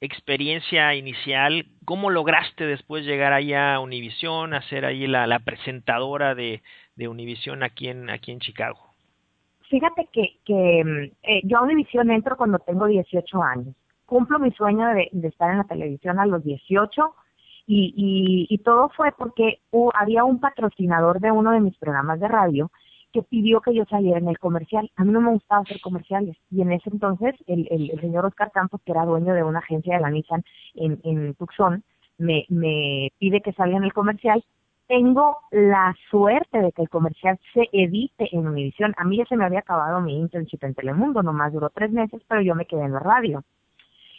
experiencia 0.00 0.94
inicial, 0.94 1.66
¿cómo 1.84 2.10
lograste 2.10 2.64
después 2.64 3.04
llegar 3.04 3.32
allá 3.32 3.74
a 3.74 3.80
Univisión, 3.80 4.54
a 4.54 4.62
ser 4.62 4.84
ahí 4.84 5.06
la, 5.06 5.26
la 5.26 5.40
presentadora 5.40 6.34
de, 6.34 6.62
de 6.94 7.08
Univisión 7.08 7.62
aquí 7.62 7.88
en, 7.88 8.08
aquí 8.10 8.32
en 8.32 8.40
Chicago? 8.40 8.85
Fíjate 9.68 10.08
que, 10.12 10.38
que 10.44 10.84
mm, 10.84 11.12
eh, 11.22 11.40
yo 11.44 11.58
a 11.58 11.62
Univisión 11.62 12.10
entro 12.10 12.36
cuando 12.36 12.58
tengo 12.58 12.86
18 12.86 13.42
años. 13.42 13.74
Cumplo 14.04 14.38
mi 14.38 14.52
sueño 14.52 14.86
de, 14.88 15.10
estar 15.26 15.50
en 15.50 15.58
la 15.58 15.64
televisión 15.64 16.20
a 16.20 16.26
los 16.26 16.44
18 16.44 17.14
y, 17.68 18.46
y, 18.48 18.58
todo 18.58 18.90
fue 18.90 19.10
porque 19.18 19.58
había 19.94 20.22
un 20.22 20.38
patrocinador 20.38 21.18
de 21.18 21.32
uno 21.32 21.50
de 21.50 21.58
mis 21.58 21.76
programas 21.78 22.20
de 22.20 22.28
radio 22.28 22.70
que 23.12 23.24
pidió 23.24 23.60
que 23.60 23.74
yo 23.74 23.84
saliera 23.86 24.20
en 24.20 24.28
el 24.28 24.38
comercial. 24.38 24.88
A 24.94 25.02
mí 25.02 25.10
no 25.10 25.20
me 25.20 25.32
gustaba 25.32 25.62
hacer 25.62 25.80
comerciales. 25.80 26.36
Y 26.52 26.62
en 26.62 26.70
ese 26.70 26.90
entonces 26.90 27.34
el, 27.48 27.66
el, 27.72 28.00
señor 28.00 28.24
Oscar 28.24 28.52
Campos, 28.52 28.80
que 28.84 28.92
era 28.92 29.04
dueño 29.04 29.34
de 29.34 29.42
una 29.42 29.58
agencia 29.58 29.96
de 29.96 30.00
la 30.00 30.10
Nissan 30.10 30.44
en, 30.74 31.00
en 31.02 31.34
Tucson, 31.34 31.82
me, 32.18 32.46
me 32.48 33.10
pide 33.18 33.40
que 33.40 33.52
salga 33.52 33.76
en 33.76 33.84
el 33.84 33.92
comercial 33.92 34.44
tengo 34.88 35.38
la 35.50 35.94
suerte 36.10 36.60
de 36.60 36.72
que 36.72 36.82
el 36.82 36.88
comercial 36.88 37.38
se 37.52 37.68
edite 37.72 38.28
en 38.32 38.46
Univisión. 38.46 38.94
A 38.96 39.04
mí 39.04 39.16
ya 39.18 39.24
se 39.26 39.36
me 39.36 39.44
había 39.44 39.60
acabado 39.60 40.00
mi 40.00 40.18
internship 40.18 40.62
en 40.62 40.74
Telemundo, 40.74 41.22
nomás 41.22 41.52
duró 41.52 41.70
tres 41.70 41.90
meses, 41.90 42.22
pero 42.28 42.40
yo 42.42 42.54
me 42.54 42.66
quedé 42.66 42.84
en 42.84 42.92
la 42.92 43.00
radio. 43.00 43.44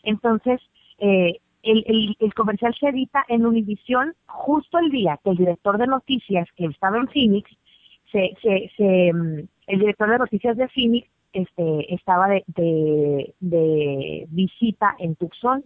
Entonces, 0.04 0.62
eh, 1.00 1.40
el, 1.64 1.84
el, 1.88 2.16
el, 2.20 2.34
comercial 2.34 2.76
se 2.80 2.90
edita 2.90 3.26
en 3.28 3.46
Univisión 3.46 4.14
justo 4.26 4.78
el 4.80 4.90
día 4.90 5.20
que 5.24 5.32
el 5.32 5.38
director 5.38 5.78
de 5.78 5.88
noticias, 5.88 6.48
que 6.56 6.66
estaba 6.66 6.98
en 6.98 7.08
Phoenix, 7.08 7.50
se, 8.12 8.34
se, 8.42 8.72
se, 8.78 9.14
mm, 9.14 9.48
el 9.68 9.80
director 9.80 10.10
de 10.10 10.18
noticias 10.18 10.58
de 10.58 10.68
Phoenix 10.70 11.10
este, 11.34 11.94
estaba 11.94 12.28
de, 12.30 12.44
de, 12.48 13.34
de 13.40 14.26
visita 14.30 14.96
en 15.00 15.16
Tucson, 15.16 15.64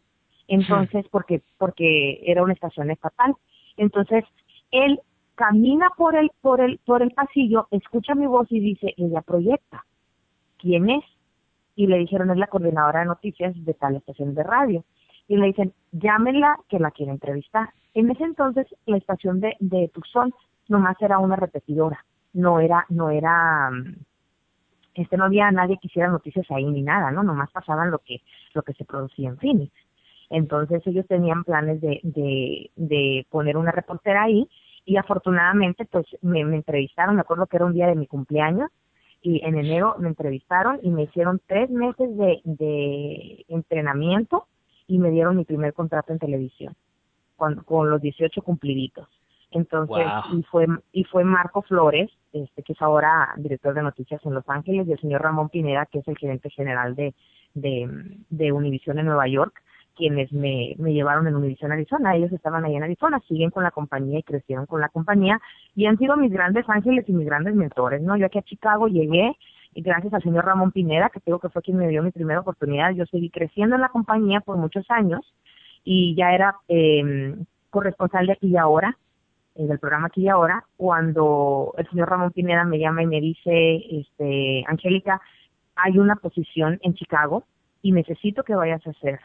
entonces, 0.48 1.06
porque, 1.10 1.42
porque 1.58 2.22
era 2.26 2.44
una 2.44 2.54
estación 2.54 2.92
estatal. 2.92 3.36
Entonces, 3.78 4.26
él 4.72 5.00
camina 5.36 5.90
por 5.98 6.16
el, 6.16 6.32
por 6.42 6.62
el, 6.62 6.80
por 6.86 7.02
el 7.02 7.12
pasillo, 7.12 7.68
escucha 7.72 8.16
mi 8.16 8.28
voz 8.28 8.48
y 8.52 8.60
dice, 8.60 8.94
ella 8.98 9.22
proyecta. 9.22 9.86
¿Quién 10.58 10.90
es? 10.90 11.04
Y 11.76 11.88
le 11.88 11.98
dijeron, 11.98 12.30
es 12.32 12.38
la 12.38 12.48
coordinadora 12.48 13.00
de 13.00 13.06
noticias 13.08 13.54
de 13.66 13.74
tal 13.74 13.96
estación 13.96 14.36
de 14.36 14.44
radio. 14.44 14.84
Y 15.28 15.38
le 15.38 15.48
dicen, 15.48 15.74
llámenla 15.92 16.58
que 16.70 16.80
la 16.80 16.92
quiere 16.92 17.12
entrevistar. 17.12 17.70
En 17.94 18.10
ese 18.12 18.24
entonces, 18.24 18.68
la 18.86 18.98
estación 18.98 19.40
de, 19.40 19.56
de 19.60 19.90
Tucson 19.94 20.34
nomás 20.68 20.96
era 21.02 21.20
una 21.20 21.36
repetidora. 21.36 22.06
No 22.34 22.60
era, 22.60 22.86
no 22.90 23.10
era, 23.10 23.72
este, 24.94 25.18
no 25.18 25.26
había 25.26 25.52
nadie 25.52 25.78
que 25.82 25.88
hiciera 25.88 26.10
noticias 26.10 26.46
ahí 26.52 26.66
ni 26.66 26.82
nada, 26.82 27.12
¿no? 27.12 27.24
Nomás 27.24 27.52
pasaban 27.52 27.92
lo 27.92 28.00
que, 28.00 28.22
lo 28.54 28.62
que 28.62 28.74
se 28.74 28.86
producía 28.86 29.30
en 29.30 29.38
Phoenix. 29.38 29.74
Entonces 30.32 30.82
ellos 30.88 31.06
tenían 31.08 31.44
planes 31.44 31.82
de, 31.82 32.00
de, 32.04 32.72
de 32.76 33.28
poner 33.30 33.58
una 33.58 33.72
reportera 33.72 34.24
ahí 34.24 34.48
y 34.86 34.96
afortunadamente 34.98 35.86
pues 35.86 36.06
me, 36.22 36.44
me 36.46 36.56
entrevistaron, 36.56 37.16
me 37.16 37.22
acuerdo 37.22 37.48
que 37.48 37.58
era 37.58 37.66
un 37.66 37.74
día 37.74 37.88
de 37.88 37.96
mi 37.96 38.08
cumpleaños 38.08 38.72
y 39.22 39.46
en 39.46 39.58
enero 39.58 39.96
me 40.00 40.08
entrevistaron 40.08 40.80
y 40.82 40.90
me 40.90 41.04
hicieron 41.04 41.42
tres 41.46 41.70
meses 41.70 42.18
de, 42.18 42.42
de 42.46 43.46
entrenamiento 43.50 44.48
y 44.88 44.98
me 44.98 45.12
dieron 45.12 45.36
mi 45.36 45.44
primer 45.44 45.74
contrato 45.74 46.14
en 46.14 46.20
televisión 46.20 46.76
con, 47.36 47.64
con 47.64 47.90
los 47.90 48.02
18 48.02 48.42
cumpliditos. 48.42 49.08
Entonces, 49.52 50.08
y 50.32 50.44
fue 50.44 50.66
y 50.94 51.04
fue 51.04 51.26
Marco 51.26 51.62
Flores, 51.62 52.10
este 52.32 52.64
que 52.64 52.72
es 52.72 52.82
ahora 52.82 53.34
director 53.36 53.74
de 53.74 53.84
noticias 53.84 54.26
en 54.26 54.34
Los 54.34 54.48
Ángeles, 54.48 54.88
y 54.88 54.94
el 54.94 55.00
señor 55.00 55.22
Ramón 55.22 55.50
Pineda, 55.50 55.86
que 55.88 56.00
es 56.00 56.08
el 56.08 56.18
gerente 56.18 56.50
general 56.50 56.96
de, 56.96 57.14
de, 57.54 58.16
de 58.30 58.52
Univision 58.54 58.98
en 58.98 59.08
Nueva 59.08 59.28
York, 59.28 59.62
quienes 59.96 60.32
me, 60.32 60.76
me 60.78 60.94
llevaron 60.94 61.28
en 61.28 61.36
Univision 61.36 61.72
Arizona. 61.72 62.16
Ellos 62.16 62.32
estaban 62.32 62.66
ahí 62.66 62.76
en 62.76 62.84
Arizona, 62.84 63.22
siguen 63.28 63.50
con 63.50 63.64
la 63.64 63.72
compañía 63.72 64.20
y 64.20 64.24
crecieron 64.24 64.66
con 64.66 64.82
la 64.82 64.90
compañía 64.90 65.40
y 65.76 65.86
han 65.86 65.98
sido 65.98 66.18
mis 66.18 66.32
grandes 66.32 66.66
ángeles 66.68 67.08
y 67.08 67.14
mis 67.14 67.26
grandes 67.26 67.56
mentores, 67.56 68.02
¿no? 68.02 68.18
Yo 68.18 68.26
aquí 68.26 68.40
a 68.40 68.44
Chicago 68.44 68.88
llegué 68.88 69.38
y 69.74 69.82
gracias 69.82 70.14
al 70.14 70.24
señor 70.24 70.46
Ramón 70.46 70.72
Pineda, 70.72 71.10
que 71.10 71.22
creo 71.22 71.40
que 71.40 71.50
fue 71.50 71.62
quien 71.62 71.78
me 71.78 71.88
dio 71.88 72.04
mi 72.04 72.12
primera 72.12 72.42
oportunidad, 72.42 72.92
yo 72.92 73.06
seguí 73.06 73.30
creciendo 73.30 73.76
en 73.76 73.82
la 73.82 73.90
compañía 73.90 74.42
por 74.42 74.58
muchos 74.58 74.86
años 74.90 75.22
y 75.84 76.16
ya 76.16 76.34
era 76.34 76.58
eh, 76.68 77.36
corresponsal 77.70 78.28
de 78.28 78.34
aquí 78.34 78.48
y 78.48 78.58
ahora, 78.58 78.98
eh, 79.56 79.66
del 79.66 79.80
programa 79.80 80.08
aquí 80.08 80.24
y 80.24 80.30
ahora, 80.30 80.66
cuando 80.78 81.74
el 81.78 81.90
señor 81.90 82.10
Ramón 82.10 82.32
Pineda 82.32 82.66
me 82.66 82.80
llama 82.80 83.04
y 83.04 83.08
me 83.08 83.22
dice, 83.22 83.78
este, 83.90 84.64
Angélica, 84.68 85.22
hay 85.76 85.98
una 85.98 86.16
posición 86.16 86.80
en 86.82 86.94
Chicago 86.94 87.46
y 87.82 87.94
necesito 87.94 88.44
que 88.44 88.56
vayas 88.56 88.86
a 88.86 88.92
hacer 88.92 89.20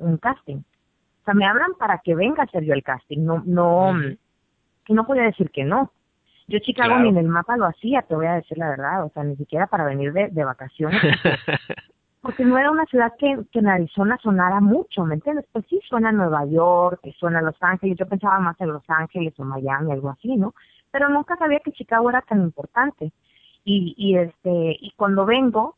un 0.00 0.16
casting. 0.18 0.58
O 0.58 1.24
sea, 1.24 1.34
me 1.34 1.46
hablan 1.46 1.72
para 1.78 1.98
que 1.98 2.14
venga 2.14 2.42
a 2.42 2.46
hacer 2.46 2.64
yo 2.64 2.74
el 2.74 2.82
casting, 2.82 3.24
no, 3.24 3.42
no, 3.44 3.94
no 4.88 5.06
podía 5.06 5.22
decir 5.22 5.50
que 5.50 5.64
no. 5.64 5.92
Yo 6.48 6.58
Chicago 6.58 6.98
ni 6.98 7.10
en 7.10 7.16
el 7.16 7.28
mapa 7.28 7.56
lo 7.56 7.66
hacía, 7.66 8.02
te 8.02 8.16
voy 8.16 8.26
a 8.26 8.34
decir 8.34 8.58
la 8.58 8.70
verdad, 8.70 9.04
o 9.04 9.10
sea, 9.10 9.22
ni 9.22 9.36
siquiera 9.36 9.68
para 9.68 9.84
venir 9.84 10.12
de, 10.12 10.28
de 10.28 10.44
vacaciones. 10.44 11.00
Porque, 12.22 12.44
no 12.44 12.58
era 12.58 12.70
una 12.70 12.84
ciudad 12.84 13.14
que, 13.18 13.38
que 13.50 13.60
en 13.60 13.68
Arizona 13.68 14.18
sonara 14.22 14.60
mucho, 14.60 15.04
¿me 15.06 15.14
entiendes? 15.14 15.46
Pues 15.52 15.64
sí, 15.70 15.80
suena 15.88 16.12
Nueva 16.12 16.44
York, 16.44 17.00
que 17.02 17.12
suena 17.12 17.40
Los 17.40 17.56
Ángeles, 17.60 17.96
yo 17.96 18.06
pensaba 18.06 18.38
más 18.40 18.60
en 18.60 18.72
Los 18.72 18.82
Ángeles 18.88 19.32
o 19.38 19.44
Miami, 19.44 19.92
algo 19.92 20.10
así, 20.10 20.36
¿no? 20.36 20.54
Pero 20.90 21.08
nunca 21.08 21.36
sabía 21.36 21.60
que 21.60 21.72
Chicago 21.72 22.10
era 22.10 22.20
tan 22.22 22.42
importante. 22.42 23.12
Y, 23.64 23.94
y 23.96 24.16
este, 24.16 24.76
y 24.80 24.92
cuando 24.96 25.24
vengo, 25.24 25.76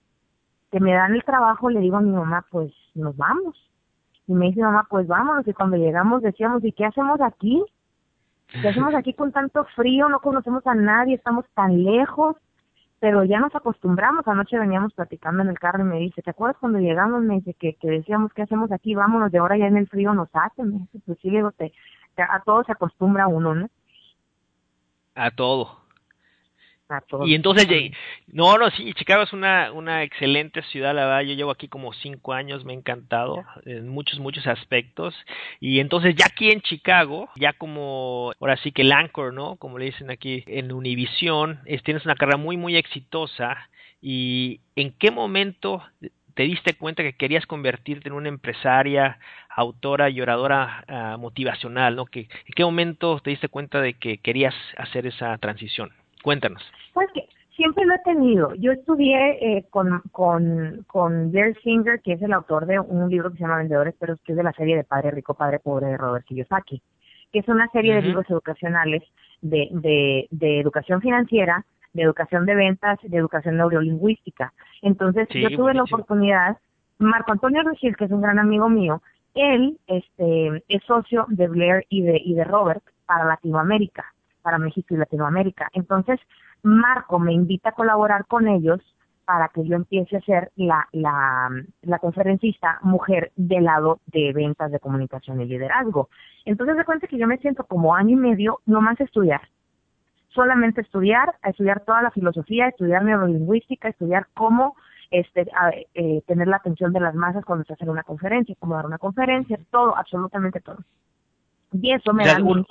que 0.72 0.80
me 0.80 0.94
dan 0.94 1.14
el 1.14 1.22
trabajo, 1.22 1.70
le 1.70 1.80
digo 1.80 1.98
a 1.98 2.00
mi 2.00 2.10
mamá, 2.10 2.44
pues 2.50 2.72
nos 2.94 3.16
vamos. 3.16 3.70
Y 4.26 4.34
me 4.34 4.46
dice 4.46 4.60
mamá, 4.60 4.86
pues 4.88 5.06
vámonos. 5.06 5.46
Y 5.46 5.52
cuando 5.52 5.76
llegamos 5.76 6.22
decíamos, 6.22 6.64
¿y 6.64 6.72
qué 6.72 6.86
hacemos 6.86 7.20
aquí? 7.20 7.62
¿Qué 8.48 8.68
hacemos 8.68 8.94
aquí 8.94 9.14
con 9.14 9.32
tanto 9.32 9.64
frío? 9.76 10.08
No 10.08 10.20
conocemos 10.20 10.66
a 10.66 10.74
nadie, 10.74 11.14
estamos 11.14 11.44
tan 11.54 11.82
lejos. 11.82 12.36
Pero 13.00 13.24
ya 13.24 13.40
nos 13.40 13.54
acostumbramos. 13.54 14.28
Anoche 14.28 14.58
veníamos 14.58 14.92
platicando 14.94 15.42
en 15.42 15.48
el 15.48 15.58
carro 15.58 15.80
y 15.80 15.88
me 15.88 15.98
dice, 15.98 16.22
¿te 16.22 16.30
acuerdas 16.30 16.58
cuando 16.60 16.78
llegamos? 16.78 17.22
Me 17.22 17.34
dice 17.34 17.54
que, 17.54 17.74
que 17.74 17.88
decíamos, 17.88 18.32
¿qué 18.32 18.42
hacemos 18.42 18.70
aquí? 18.70 18.94
Vámonos, 18.94 19.32
de 19.32 19.38
ahora 19.38 19.56
ya 19.56 19.66
en 19.66 19.76
el 19.76 19.88
frío 19.88 20.14
nos 20.14 20.28
hacen. 20.32 20.72
Me 20.72 20.78
dice, 20.78 21.00
pues 21.04 21.18
sí, 21.20 21.30
digo, 21.30 21.50
te, 21.50 21.72
a 22.16 22.40
todo 22.44 22.62
se 22.62 22.72
acostumbra 22.72 23.26
uno, 23.26 23.54
¿no? 23.54 23.68
A 25.14 25.30
todo. 25.32 25.81
Y 27.26 27.34
entonces, 27.34 27.66
no, 28.26 28.58
no, 28.58 28.70
sí, 28.70 28.92
Chicago 28.94 29.22
es 29.22 29.32
una, 29.32 29.72
una 29.72 30.02
excelente 30.02 30.62
ciudad, 30.62 30.94
la 30.94 31.06
verdad, 31.06 31.20
yo 31.22 31.34
llevo 31.34 31.50
aquí 31.50 31.68
como 31.68 31.92
cinco 31.92 32.32
años, 32.32 32.64
me 32.64 32.72
ha 32.72 32.76
encantado 32.76 33.42
en 33.64 33.88
muchos, 33.88 34.18
muchos 34.18 34.46
aspectos. 34.46 35.14
Y 35.60 35.80
entonces 35.80 36.14
ya 36.16 36.26
aquí 36.26 36.50
en 36.50 36.60
Chicago, 36.60 37.28
ya 37.36 37.52
como, 37.52 38.32
ahora 38.40 38.56
sí 38.58 38.72
que 38.72 38.82
el 38.82 38.92
anchor, 38.92 39.32
¿no? 39.32 39.56
Como 39.56 39.78
le 39.78 39.86
dicen 39.86 40.10
aquí 40.10 40.44
en 40.46 40.72
Univision, 40.72 41.60
tienes 41.84 42.04
una 42.04 42.14
carrera 42.14 42.36
muy, 42.36 42.56
muy 42.56 42.76
exitosa. 42.76 43.68
¿Y 44.00 44.60
en 44.74 44.92
qué 44.98 45.10
momento 45.12 45.82
te 46.34 46.44
diste 46.44 46.74
cuenta 46.74 47.02
que 47.02 47.14
querías 47.14 47.46
convertirte 47.46 48.08
en 48.08 48.14
una 48.14 48.28
empresaria, 48.28 49.18
autora 49.48 50.10
y 50.10 50.20
oradora 50.20 50.84
ah, 50.88 51.16
motivacional, 51.18 51.96
¿no? 51.96 52.06
Que, 52.06 52.20
¿En 52.20 52.54
qué 52.56 52.64
momento 52.64 53.20
te 53.20 53.30
diste 53.30 53.48
cuenta 53.48 53.80
de 53.80 53.94
que 53.94 54.18
querías 54.18 54.54
hacer 54.76 55.06
esa 55.06 55.36
transición? 55.38 55.92
Cuéntanos. 56.22 56.62
Pues 56.94 57.08
que 57.12 57.28
siempre 57.56 57.84
lo 57.84 57.94
he 57.94 57.98
tenido. 58.00 58.54
Yo 58.54 58.72
estudié 58.72 59.58
eh, 59.58 59.66
con, 59.70 60.00
con, 60.12 60.84
con 60.86 61.32
Jerry 61.32 61.54
Singer, 61.62 62.00
que 62.00 62.14
es 62.14 62.22
el 62.22 62.32
autor 62.32 62.66
de 62.66 62.80
un 62.80 63.10
libro 63.10 63.30
que 63.30 63.36
se 63.36 63.42
llama 63.42 63.58
Vendedores, 63.58 63.94
pero 63.98 64.16
que 64.24 64.32
es 64.32 64.36
de 64.36 64.42
la 64.42 64.52
serie 64.52 64.76
de 64.76 64.84
Padre 64.84 65.10
Rico, 65.10 65.34
Padre 65.34 65.58
Pobre 65.58 65.86
de 65.86 65.96
Robert 65.96 66.24
Kiyosaki, 66.24 66.82
que 67.32 67.38
es 67.38 67.48
una 67.48 67.68
serie 67.68 67.94
de 67.94 68.02
libros 68.02 68.28
educacionales 68.30 69.02
de, 69.40 69.68
de, 69.72 70.28
de 70.30 70.60
educación 70.60 71.00
financiera, 71.00 71.64
de 71.92 72.02
educación 72.02 72.46
de 72.46 72.54
ventas, 72.54 72.98
de 73.02 73.16
educación 73.16 73.56
neurolingüística. 73.56 74.52
Entonces, 74.80 75.28
yo 75.30 75.50
tuve 75.50 75.74
la 75.74 75.82
oportunidad 75.82 76.56
Marco 76.98 77.32
Antonio 77.32 77.62
Regil, 77.62 77.96
que 77.96 78.04
es 78.04 78.10
un 78.10 78.22
gran 78.22 78.38
amigo 78.38 78.68
mío, 78.68 79.02
él 79.34 79.78
este, 79.86 80.62
es 80.68 80.82
socio 80.84 81.26
de 81.28 81.48
Blair 81.48 81.84
y 81.88 82.02
de, 82.02 82.20
y 82.22 82.34
de 82.34 82.44
Robert 82.44 82.82
para 83.06 83.24
Latinoamérica, 83.24 84.11
para 84.42 84.58
México 84.58 84.94
y 84.94 84.98
Latinoamérica. 84.98 85.68
Entonces, 85.72 86.20
Marco 86.62 87.18
me 87.18 87.32
invita 87.32 87.70
a 87.70 87.74
colaborar 87.74 88.26
con 88.26 88.48
ellos 88.48 88.80
para 89.24 89.48
que 89.48 89.64
yo 89.64 89.76
empiece 89.76 90.16
a 90.16 90.20
ser 90.20 90.50
la, 90.56 90.86
la, 90.92 91.98
conferencista 92.00 92.78
mujer 92.82 93.32
del 93.36 93.64
lado 93.64 94.00
de 94.06 94.32
ventas 94.32 94.70
de 94.72 94.80
comunicación 94.80 95.40
y 95.40 95.46
liderazgo. 95.46 96.08
Entonces, 96.44 96.76
de 96.76 96.84
cuenta 96.84 97.06
que 97.06 97.18
yo 97.18 97.26
me 97.26 97.38
siento 97.38 97.64
como 97.64 97.94
año 97.94 98.10
y 98.10 98.16
medio 98.16 98.60
nomás 98.66 99.00
estudiar. 99.00 99.42
Solamente 100.28 100.80
estudiar, 100.80 101.36
a 101.42 101.50
estudiar 101.50 101.80
toda 101.84 102.02
la 102.02 102.10
filosofía, 102.10 102.68
estudiar 102.68 103.04
neurolingüística, 103.04 103.88
estudiar 103.88 104.26
cómo 104.34 104.74
este, 105.10 105.46
eh, 105.94 106.22
tener 106.26 106.48
la 106.48 106.56
atención 106.56 106.92
de 106.92 107.00
las 107.00 107.14
masas 107.14 107.44
cuando 107.44 107.64
se 107.64 107.74
hace 107.74 107.88
una 107.88 108.02
conferencia, 108.02 108.56
cómo 108.58 108.74
dar 108.74 108.86
una 108.86 108.98
conferencia, 108.98 109.58
todo, 109.70 109.96
absolutamente 109.96 110.60
todo. 110.60 110.78
Y 111.72 111.92
eso 111.92 112.12
me 112.12 112.24
da 112.26 112.38
un, 112.42 112.66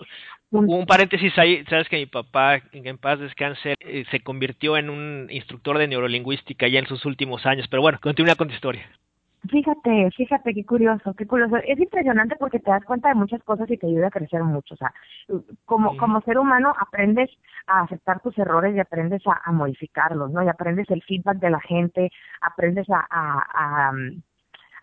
un, 0.52 0.86
paréntesis 0.86 1.38
ahí, 1.38 1.64
sabes 1.66 1.88
que 1.88 1.98
mi 1.98 2.06
papá, 2.06 2.62
en 2.74 2.98
paz 2.98 3.20
descanse, 3.20 3.76
eh, 3.80 4.04
se 4.12 4.20
convirtió 4.20 4.78
en 4.78 4.90
un 4.90 5.28
instructor 5.30 5.78
de 5.78 5.88
neurolingüística 5.88 6.68
ya 6.68 6.80
en 6.80 6.88
sus 6.88 7.06
últimos 7.06 7.46
años, 7.46 7.68
pero 7.70 7.82
bueno, 7.82 8.00
continúa 8.02 8.36
con 8.36 8.50
tu 8.50 8.54
historia. 8.54 8.86
Fíjate, 9.50 10.12
fíjate, 10.16 10.54
qué 10.54 10.64
curioso, 10.64 11.16
qué 11.16 11.26
curioso. 11.26 11.56
Es 11.66 11.80
impresionante 11.80 12.36
porque 12.36 12.60
te 12.60 12.70
das 12.70 12.84
cuenta 12.86 13.10
de 13.10 13.16
muchas 13.16 13.42
cosas 13.44 13.70
y 13.72 13.78
te 13.78 13.88
ayuda 13.88 14.08
a 14.08 14.12
crecer 14.12 14.44
mucho. 14.44 14.76
O 14.76 14.78
sea, 14.78 14.94
como, 15.66 15.98
como 15.98 16.22
ser 16.22 16.38
humano 16.38 16.76
aprendes 16.80 17.30
a 17.66 17.82
aceptar 17.82 18.22
tus 18.22 18.38
errores 18.38 18.76
y 18.76 18.80
aprendes 18.80 19.24
a, 19.26 19.52
modificarlos, 19.52 20.30
¿no? 20.32 20.44
Y 20.44 20.48
aprendes 20.48 20.88
el 20.92 21.02
feedback 21.02 21.38
de 21.38 21.50
la 21.50 21.60
gente, 21.60 22.12
aprendes 22.40 22.88
a, 22.92 23.04
a, 23.10 23.90
a, 23.90 23.92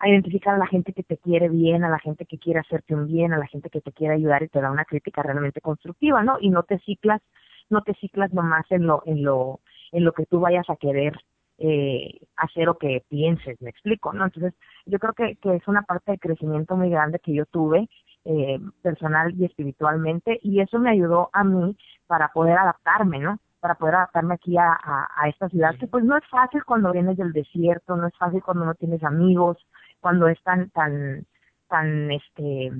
identificar 0.07 0.55
a 0.55 0.57
la 0.57 0.67
gente 0.67 0.93
que 0.93 1.03
te 1.03 1.17
quiere 1.17 1.49
bien, 1.49 1.83
a 1.83 1.89
la 1.89 1.99
gente 1.99 2.25
que 2.25 2.37
quiere 2.37 2.59
hacerte 2.59 2.95
un 2.95 3.07
bien, 3.07 3.33
a 3.33 3.37
la 3.37 3.47
gente 3.47 3.69
que 3.69 3.81
te 3.81 3.91
quiere 3.91 4.15
ayudar 4.15 4.43
y 4.43 4.47
te 4.47 4.61
da 4.61 4.71
una 4.71 4.85
crítica 4.85 5.21
realmente 5.23 5.61
constructiva, 5.61 6.23
¿no? 6.23 6.37
Y 6.39 6.49
no 6.49 6.63
te 6.63 6.79
ciclas, 6.79 7.21
no 7.69 7.81
te 7.81 7.93
ciclas 7.95 8.33
nomás 8.33 8.65
en 8.71 8.87
lo, 8.87 9.03
en 9.05 9.23
lo, 9.23 9.59
en 9.91 10.05
lo 10.05 10.13
que 10.13 10.25
tú 10.25 10.39
vayas 10.39 10.69
a 10.69 10.77
querer 10.77 11.13
eh, 11.57 12.21
hacer 12.37 12.65
lo 12.65 12.77
que 12.77 13.03
pienses, 13.09 13.61
me 13.61 13.69
explico, 13.69 14.13
¿no? 14.13 14.25
Entonces, 14.25 14.53
yo 14.85 14.97
creo 14.97 15.13
que, 15.13 15.35
que 15.35 15.55
es 15.55 15.67
una 15.67 15.81
parte 15.81 16.13
de 16.13 16.17
crecimiento 16.17 16.77
muy 16.77 16.89
grande 16.89 17.19
que 17.19 17.33
yo 17.33 17.45
tuve, 17.45 17.89
eh, 18.25 18.59
personal 18.81 19.33
y 19.37 19.45
espiritualmente, 19.45 20.39
y 20.41 20.61
eso 20.61 20.79
me 20.79 20.91
ayudó 20.91 21.29
a 21.33 21.43
mí 21.43 21.75
para 22.07 22.29
poder 22.29 22.57
adaptarme, 22.57 23.19
¿no? 23.19 23.39
Para 23.59 23.75
poder 23.75 23.95
adaptarme 23.95 24.35
aquí 24.35 24.57
a, 24.57 24.77
a, 24.81 25.27
esta 25.27 25.49
ciudad, 25.49 25.75
que 25.77 25.87
pues 25.87 26.05
no 26.05 26.15
es 26.17 26.25
fácil 26.27 26.63
cuando 26.63 26.93
vienes 26.93 27.17
del 27.17 27.33
desierto, 27.33 27.97
no 27.97 28.07
es 28.07 28.17
fácil 28.17 28.41
cuando 28.41 28.65
no 28.65 28.75
tienes 28.75 29.03
amigos, 29.03 29.57
cuando 29.99 30.27
es 30.27 30.41
tan, 30.43 30.69
tan, 30.71 31.25
tan, 31.67 32.11
este, 32.11 32.71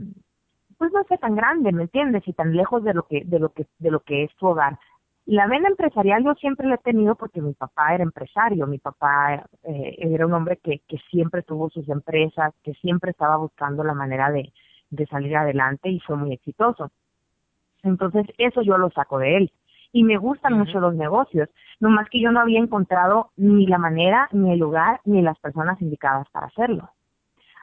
pues 0.77 0.91
no 0.93 1.03
sé, 1.03 1.17
tan 1.17 1.35
grande, 1.35 1.71
¿me 1.71 1.83
entiendes? 1.83 2.27
Y 2.27 2.33
tan 2.33 2.55
lejos 2.55 2.83
de 2.83 2.93
lo 2.93 3.03
que, 3.03 3.23
de 3.25 3.39
lo 3.39 3.49
que, 3.49 3.67
de 3.79 3.91
lo 3.91 3.99
que 4.01 4.23
es 4.23 4.35
tu 4.35 4.47
hogar. 4.47 4.79
La 5.25 5.45
vena 5.47 5.67
empresarial 5.67 6.23
yo 6.23 6.33
siempre 6.35 6.67
la 6.67 6.75
he 6.75 6.79
tenido 6.79 7.15
porque 7.15 7.41
mi 7.41 7.53
papá 7.53 7.93
era 7.93 8.03
empresario, 8.03 8.65
mi 8.65 8.79
papá 8.79 9.45
eh, 9.63 9.95
era 9.99 10.25
un 10.25 10.33
hombre 10.33 10.57
que, 10.57 10.79
que 10.88 10.97
siempre 11.11 11.43
tuvo 11.43 11.69
sus 11.69 11.88
empresas, 11.89 12.53
que 12.63 12.73
siempre 12.73 13.11
estaba 13.11 13.38
buscando 13.38 13.83
la 13.83 13.93
manera 13.93 14.31
de, 14.31 14.51
de 14.89 15.05
salir 15.07 15.35
adelante 15.35 15.89
y 15.89 15.99
fue 15.99 16.15
muy 16.15 16.33
exitoso. 16.33 16.91
Entonces 17.83 18.25
eso 18.38 18.61
yo 18.61 18.77
lo 18.77 18.89
saco 18.89 19.19
de 19.19 19.38
él. 19.38 19.51
Y 19.91 20.03
me 20.03 20.17
gustan 20.17 20.53
mucho 20.53 20.79
los 20.79 20.93
negocios, 20.93 21.49
nomás 21.79 22.07
que 22.09 22.21
yo 22.21 22.31
no 22.31 22.39
había 22.39 22.59
encontrado 22.59 23.31
ni 23.38 23.65
la 23.65 23.79
manera, 23.79 24.29
ni 24.31 24.51
el 24.51 24.59
lugar, 24.59 25.01
ni 25.03 25.21
las 25.23 25.39
personas 25.39 25.81
indicadas 25.81 26.27
para 26.31 26.45
hacerlo. 26.45 26.89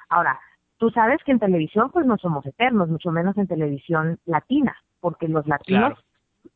Ahora, 0.09 0.39
tú 0.79 0.91
sabes 0.91 1.23
que 1.25 1.33
en 1.33 1.39
televisión 1.39 1.91
pues 1.93 2.07
no 2.07 2.17
somos 2.19 2.45
eternos, 2.47 2.89
mucho 2.89 3.11
menos 3.11 3.37
en 3.39 3.47
televisión 3.47 4.19
latina, 4.25 4.77
porque 5.01 5.29
los 5.29 5.47
latinos 5.47 5.99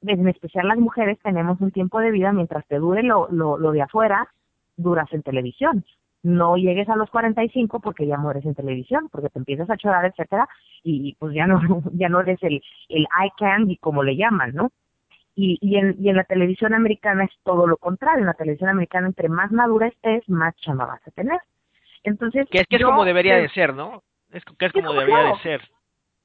en 0.03 0.29
especial 0.29 0.69
las 0.69 0.79
mujeres, 0.79 1.19
tenemos 1.23 1.61
un 1.61 1.71
tiempo 1.71 2.01
de 2.01 2.11
vida 2.11 2.33
mientras 2.33 2.67
te 2.67 2.79
dure 2.79 3.03
lo, 3.03 3.29
lo, 3.31 3.59
lo 3.59 3.73
de 3.73 3.83
afuera, 3.83 4.29
duras 4.77 5.13
en 5.13 5.23
televisión. 5.23 5.85
No 6.23 6.57
llegues 6.57 6.89
a 6.89 6.97
los 6.97 7.11
45 7.11 7.81
porque 7.81 8.07
ya 8.07 8.19
mueres 8.19 8.45
en 8.45 8.55
televisión, 8.55 9.09
porque 9.11 9.31
te 9.31 9.39
empiezas 9.39 9.71
a 9.71 9.77
chorar, 9.77 10.05
etcétera, 10.05 10.49
y 10.83 11.15
pues 11.15 11.35
ya 11.35 11.47
no, 11.47 11.61
ya 11.95 12.09
no 12.09 12.21
eres 12.21 12.43
el, 12.43 12.63
el 12.89 13.07
eye 13.21 13.33
candy 13.39 13.77
como 13.79 14.03
le 14.03 14.17
llaman, 14.17 14.55
¿no? 14.55 14.71
Y, 15.35 15.59
y, 15.63 15.77
en, 15.77 15.97
y 15.99 16.11
en 16.11 16.17
la 16.17 16.25
televisión 16.25 16.75
americana 16.75 17.25
es 17.25 17.31
todo 17.45 17.67
lo 17.67 17.77
contrario. 17.79 18.21
En 18.21 18.27
la 18.27 18.35
televisión 18.35 18.69
americana, 18.69 19.07
entre 19.07 19.29
más 19.29 19.51
madura 19.53 19.87
estés, 19.87 20.29
más 20.29 20.55
chama 20.57 20.85
vas 20.85 21.07
a 21.07 21.11
tener. 21.13 21.41
Entonces. 22.05 22.47
Que 22.51 22.59
es 22.61 22.67
que 22.67 22.77
es 22.77 22.83
como 22.83 23.05
debería 23.05 23.37
de 23.37 23.49
ser, 23.51 23.75
¿no? 23.75 24.03
Es 24.31 24.45
que 24.45 24.67
es 24.67 24.73
como 24.73 24.93
debería 24.93 25.25
de 25.25 25.37
ser. 25.43 25.61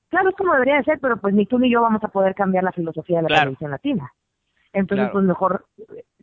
Claro, 0.10 0.30
es 0.30 0.36
como 0.36 0.54
debería 0.54 0.78
de 0.78 0.84
ser, 0.84 1.00
pero 1.00 1.18
pues 1.18 1.34
ni 1.34 1.46
tú 1.46 1.60
ni 1.60 1.72
yo 1.72 1.82
vamos 1.82 2.04
a 2.04 2.10
poder 2.10 2.36
cambiar 2.36 2.64
la 2.64 2.72
filosofía 2.72 3.22
de 3.22 3.30
la 3.30 3.40
televisión 3.40 3.72
latina. 3.72 4.12
Entonces, 4.72 5.10
pues 5.12 5.24
mejor, 5.24 5.66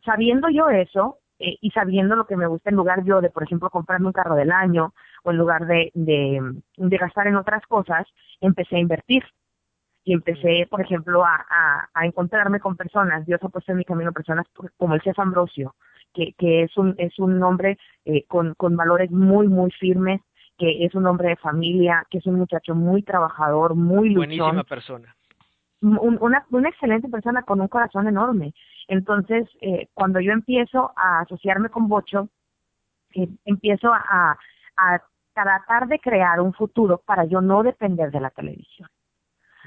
sabiendo 0.05 0.49
yo 0.51 0.69
eso 0.69 1.19
eh, 1.38 1.57
y 1.61 1.71
sabiendo 1.71 2.15
lo 2.17 2.27
que 2.27 2.37
me 2.37 2.47
gusta, 2.47 2.71
en 2.71 2.77
lugar 2.77 3.03
yo 3.05 3.21
de, 3.21 3.31
por 3.31 3.43
ejemplo, 3.43 3.71
comprarme 3.71 4.07
un 4.07 4.12
carro 4.12 4.35
del 4.35 4.53
año 4.53 4.95
o 5.25 5.31
en 5.31 5.38
lugar 5.38 5.67
de, 5.67 5.91
de, 5.95 6.41
de 6.77 6.97
gastar 6.97 7.27
en 7.27 7.37
otras 7.37 7.67
cosas, 7.67 8.07
empecé 8.41 8.77
a 8.77 8.81
invertir. 8.81 9.25
Y 10.05 10.15
empecé, 10.15 10.67
por 10.69 10.81
ejemplo, 10.81 11.25
a, 11.25 11.37
a, 11.49 11.88
a 11.95 12.07
encontrarme 12.07 12.59
con 12.59 12.77
personas. 12.77 13.25
Dios 13.25 13.41
ha 13.43 13.49
puesto 13.49 13.73
en 13.73 13.79
mi 13.79 13.85
camino 13.85 14.12
personas 14.12 14.47
como 14.77 14.95
el 14.95 15.01
chef 15.01 15.19
Ambrosio, 15.19 15.75
que, 16.12 16.35
que 16.38 16.62
es 16.65 16.77
un 16.77 16.95
es 16.99 17.19
un 17.19 17.41
hombre 17.43 17.79
eh, 18.05 18.25
con, 18.27 18.55
con 18.55 18.77
valores 18.77 19.11
muy, 19.11 19.47
muy 19.49 19.71
firmes, 19.71 20.21
que 20.59 20.85
es 20.85 20.95
un 20.95 21.07
hombre 21.07 21.29
de 21.29 21.37
familia, 21.37 22.05
que 22.11 22.19
es 22.19 22.27
un 22.27 22.35
muchacho 22.35 22.75
muy 22.75 23.03
trabajador, 23.03 23.75
muy 23.75 24.09
luchón. 24.09 24.29
Buenísima 24.29 24.65
persona. 24.65 25.15
una, 25.81 26.47
una 26.51 26.69
excelente 26.69 27.09
persona 27.09 27.43
con 27.43 27.61
un 27.61 27.69
corazón 27.69 28.09
enorme. 28.09 28.55
Entonces, 28.88 29.49
eh, 29.61 29.88
cuando 29.95 30.21
yo 30.21 30.33
empiezo 30.33 30.93
a 30.97 31.21
asociarme 31.21 31.69
con 31.69 31.88
Bocho, 31.88 32.29
eh, 33.15 33.29
empiezo 33.45 33.93
a, 33.93 34.37
a 34.77 35.01
tratar 35.33 35.87
de 35.88 35.99
crear 35.99 36.41
un 36.41 36.53
futuro 36.53 37.01
para 37.07 37.25
yo 37.25 37.41
no 37.41 37.62
depender 37.62 38.11
de 38.11 38.21
la 38.21 38.31
televisión. 38.31 38.88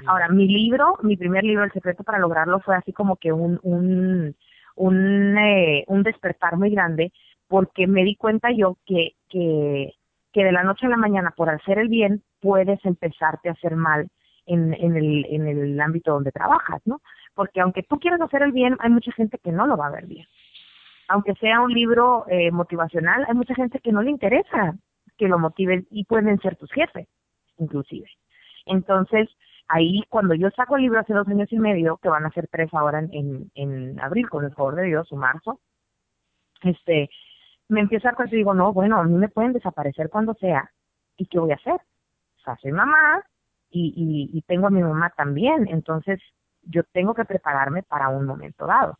Ahora, 0.07 0.29
mi 0.29 0.47
libro, 0.47 0.97
mi 1.03 1.17
primer 1.17 1.43
libro, 1.43 1.63
El 1.63 1.71
secreto 1.71 2.03
para 2.03 2.19
lograrlo, 2.19 2.59
fue 2.59 2.75
así 2.75 2.91
como 2.93 3.15
que 3.15 3.31
un, 3.31 3.59
un, 3.63 4.35
un, 4.75 5.37
eh, 5.37 5.85
un 5.87 6.03
despertar 6.03 6.57
muy 6.57 6.69
grande, 6.69 7.11
porque 7.47 7.87
me 7.87 8.03
di 8.03 8.15
cuenta 8.15 8.49
yo 8.51 8.77
que, 8.85 9.13
que 9.29 9.93
que 10.35 10.43
de 10.43 10.51
la 10.51 10.63
noche 10.63 10.85
a 10.85 10.89
la 10.89 10.97
mañana 10.97 11.31
por 11.31 11.49
hacer 11.49 11.79
el 11.79 11.87
bien 11.87 12.21
puedes 12.41 12.83
empezarte 12.83 13.47
a 13.47 13.53
hacer 13.53 13.77
mal 13.77 14.09
en, 14.45 14.73
en, 14.73 14.97
el, 14.97 15.25
en 15.29 15.47
el 15.47 15.79
ámbito 15.79 16.11
donde 16.11 16.33
trabajas, 16.33 16.81
¿no? 16.83 16.99
Porque 17.33 17.61
aunque 17.61 17.83
tú 17.83 17.99
quieras 17.99 18.19
hacer 18.19 18.41
el 18.41 18.51
bien, 18.51 18.75
hay 18.79 18.89
mucha 18.89 19.13
gente 19.13 19.37
que 19.37 19.53
no 19.53 19.65
lo 19.65 19.77
va 19.77 19.87
a 19.87 19.91
ver 19.91 20.07
bien. 20.07 20.27
Aunque 21.07 21.35
sea 21.35 21.61
un 21.61 21.71
libro 21.71 22.25
eh, 22.27 22.51
motivacional, 22.51 23.25
hay 23.29 23.33
mucha 23.33 23.55
gente 23.55 23.79
que 23.79 23.93
no 23.93 24.01
le 24.01 24.11
interesa 24.11 24.75
que 25.17 25.29
lo 25.29 25.39
motive 25.39 25.85
y 25.89 26.03
pueden 26.03 26.37
ser 26.41 26.57
tus 26.57 26.71
jefes, 26.73 27.07
inclusive. 27.57 28.09
Entonces, 28.65 29.29
ahí 29.67 30.03
cuando 30.09 30.33
yo 30.33 30.49
saco 30.51 30.75
el 30.75 30.83
libro 30.83 30.99
hace 30.99 31.13
dos 31.13 31.27
años 31.27 31.51
y 31.51 31.59
medio, 31.59 31.97
que 31.97 32.09
van 32.09 32.25
a 32.25 32.31
ser 32.31 32.47
tres 32.47 32.73
ahora 32.73 32.99
en, 32.99 33.09
en, 33.13 33.51
en 33.55 33.99
abril, 33.99 34.29
con 34.29 34.45
el 34.45 34.53
favor 34.53 34.75
de 34.75 34.83
Dios, 34.83 35.11
o 35.11 35.15
marzo, 35.15 35.59
este, 36.61 37.09
me 37.67 37.81
empiezo 37.81 38.07
a 38.07 38.13
dar 38.13 38.27
y 38.27 38.37
digo, 38.37 38.53
no, 38.53 38.73
bueno, 38.73 38.99
a 38.99 39.03
mí 39.03 39.17
me 39.17 39.29
pueden 39.29 39.53
desaparecer 39.53 40.09
cuando 40.09 40.33
sea. 40.35 40.71
¿Y 41.17 41.25
qué 41.27 41.39
voy 41.39 41.51
a 41.51 41.55
hacer? 41.55 41.75
O 41.75 42.39
sea, 42.43 42.55
soy 42.57 42.71
mamá 42.71 43.23
y, 43.69 43.93
y, 43.95 44.37
y 44.37 44.41
tengo 44.43 44.67
a 44.67 44.71
mi 44.71 44.81
mamá 44.81 45.11
también. 45.15 45.67
Entonces, 45.67 46.19
yo 46.63 46.83
tengo 46.91 47.13
que 47.13 47.25
prepararme 47.25 47.83
para 47.83 48.09
un 48.09 48.25
momento 48.25 48.65
dado. 48.65 48.97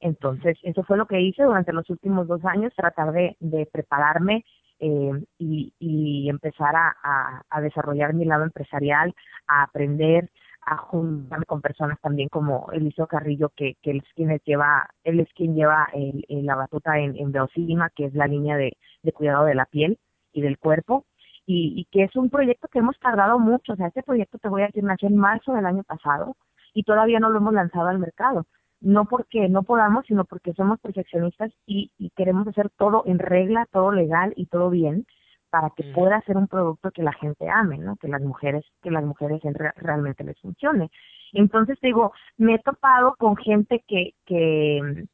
Entonces, 0.00 0.56
eso 0.62 0.84
fue 0.84 0.96
lo 0.96 1.06
que 1.06 1.20
hice 1.20 1.42
durante 1.42 1.72
los 1.72 1.88
últimos 1.90 2.28
dos 2.28 2.44
años, 2.44 2.72
tratar 2.76 3.12
de, 3.12 3.36
de 3.40 3.66
prepararme 3.66 4.44
eh, 4.80 5.12
y, 5.38 6.28
empezar 6.28 6.74
a 6.76 7.60
desarrollar 7.60 8.14
mi 8.14 8.24
lado 8.24 8.44
empresarial, 8.44 9.14
a 9.46 9.62
aprender, 9.62 10.30
a 10.68 10.76
juntarme 10.76 11.46
con 11.46 11.62
personas 11.62 11.98
también 12.00 12.28
como 12.28 12.70
Eliseo 12.72 13.06
Carrillo, 13.06 13.50
que, 13.56 13.76
que 13.82 13.92
él 13.92 14.02
es 14.04 14.14
quien 14.14 14.38
lleva, 14.44 14.90
él 15.04 15.20
es 15.20 15.28
quien 15.34 15.54
lleva 15.54 15.88
el, 15.94 16.24
la 16.28 16.56
batuta 16.56 16.98
en, 16.98 17.16
en 17.16 17.32
Beocima, 17.32 17.90
que 17.90 18.06
es 18.06 18.14
la 18.14 18.26
línea 18.26 18.56
de, 18.56 18.76
de 19.02 19.12
cuidado 19.12 19.46
de 19.46 19.54
la 19.54 19.64
piel 19.66 19.98
y 20.32 20.42
del 20.42 20.58
cuerpo, 20.58 21.06
y, 21.46 21.72
y 21.76 21.84
que 21.86 22.04
es 22.04 22.14
un 22.16 22.28
proyecto 22.28 22.68
que 22.68 22.80
hemos 22.80 22.98
tardado 22.98 23.38
mucho, 23.38 23.72
o 23.72 23.76
sea, 23.76 23.86
este 23.86 24.02
proyecto 24.02 24.38
te 24.38 24.48
voy 24.48 24.62
a 24.62 24.66
decir, 24.66 24.84
nació 24.84 25.08
en 25.08 25.16
marzo 25.16 25.54
del 25.54 25.64
año 25.64 25.82
pasado 25.84 26.36
y 26.74 26.82
todavía 26.82 27.18
no 27.18 27.30
lo 27.30 27.38
hemos 27.38 27.54
lanzado 27.54 27.88
al 27.88 27.98
mercado. 27.98 28.46
No 28.80 29.06
porque 29.06 29.48
no 29.48 29.62
podamos, 29.64 30.06
sino 30.06 30.24
porque 30.24 30.52
somos 30.54 30.78
perfeccionistas 30.80 31.52
y, 31.66 31.90
y 31.98 32.10
queremos 32.10 32.46
hacer 32.46 32.70
todo 32.70 33.02
en 33.06 33.18
regla, 33.18 33.66
todo 33.72 33.92
legal 33.92 34.32
y 34.36 34.46
todo 34.46 34.70
bien 34.70 35.06
para 35.50 35.70
que 35.70 35.84
pueda 35.94 36.20
ser 36.22 36.36
un 36.36 36.46
producto 36.46 36.90
que 36.90 37.02
la 37.02 37.12
gente 37.12 37.48
ame, 37.48 37.78
¿no? 37.78 37.96
Que 37.96 38.08
las 38.08 38.20
mujeres, 38.20 38.64
que 38.82 38.90
las 38.90 39.04
mujeres 39.04 39.40
realmente 39.76 40.24
les 40.24 40.38
funcione. 40.40 40.90
Entonces 41.32 41.78
digo, 41.80 42.12
me 42.36 42.54
he 42.54 42.58
topado 42.58 43.14
con 43.18 43.36
gente 43.36 43.82
que, 43.86 44.14
que, 44.26 45.06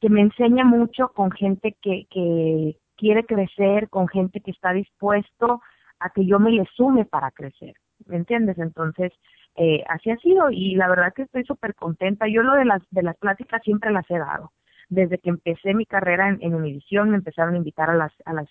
que 0.00 0.08
me 0.10 0.20
enseña 0.20 0.64
mucho, 0.64 1.08
con 1.08 1.30
gente 1.30 1.76
que, 1.80 2.06
que, 2.10 2.76
quiere 2.96 3.24
crecer, 3.24 3.88
con 3.88 4.06
gente 4.06 4.40
que 4.40 4.52
está 4.52 4.72
dispuesto 4.72 5.60
a 5.98 6.10
que 6.10 6.24
yo 6.24 6.38
me 6.38 6.52
le 6.52 6.64
sume 6.76 7.04
para 7.04 7.32
crecer, 7.32 7.74
¿me 8.06 8.16
entiendes? 8.16 8.58
Entonces, 8.58 9.12
eh, 9.56 9.84
así 9.88 10.10
ha 10.10 10.16
sido 10.16 10.50
y 10.50 10.74
la 10.76 10.88
verdad 10.88 11.12
que 11.14 11.22
estoy 11.22 11.44
súper 11.44 11.74
contenta. 11.74 12.26
Yo 12.28 12.42
lo 12.42 12.54
de 12.54 12.64
las, 12.64 12.82
de 12.90 13.02
las 13.02 13.16
pláticas 13.16 13.62
siempre 13.62 13.90
las 13.90 14.10
he 14.10 14.18
dado. 14.18 14.52
Desde 14.88 15.18
que 15.18 15.30
empecé 15.30 15.74
mi 15.74 15.86
carrera 15.86 16.28
en, 16.28 16.38
en 16.42 16.54
Univisión 16.54 17.10
me 17.10 17.16
empezaron 17.16 17.54
a 17.54 17.58
invitar 17.58 17.90
a 17.90 17.94
las, 17.94 18.12
a 18.24 18.32
las 18.32 18.48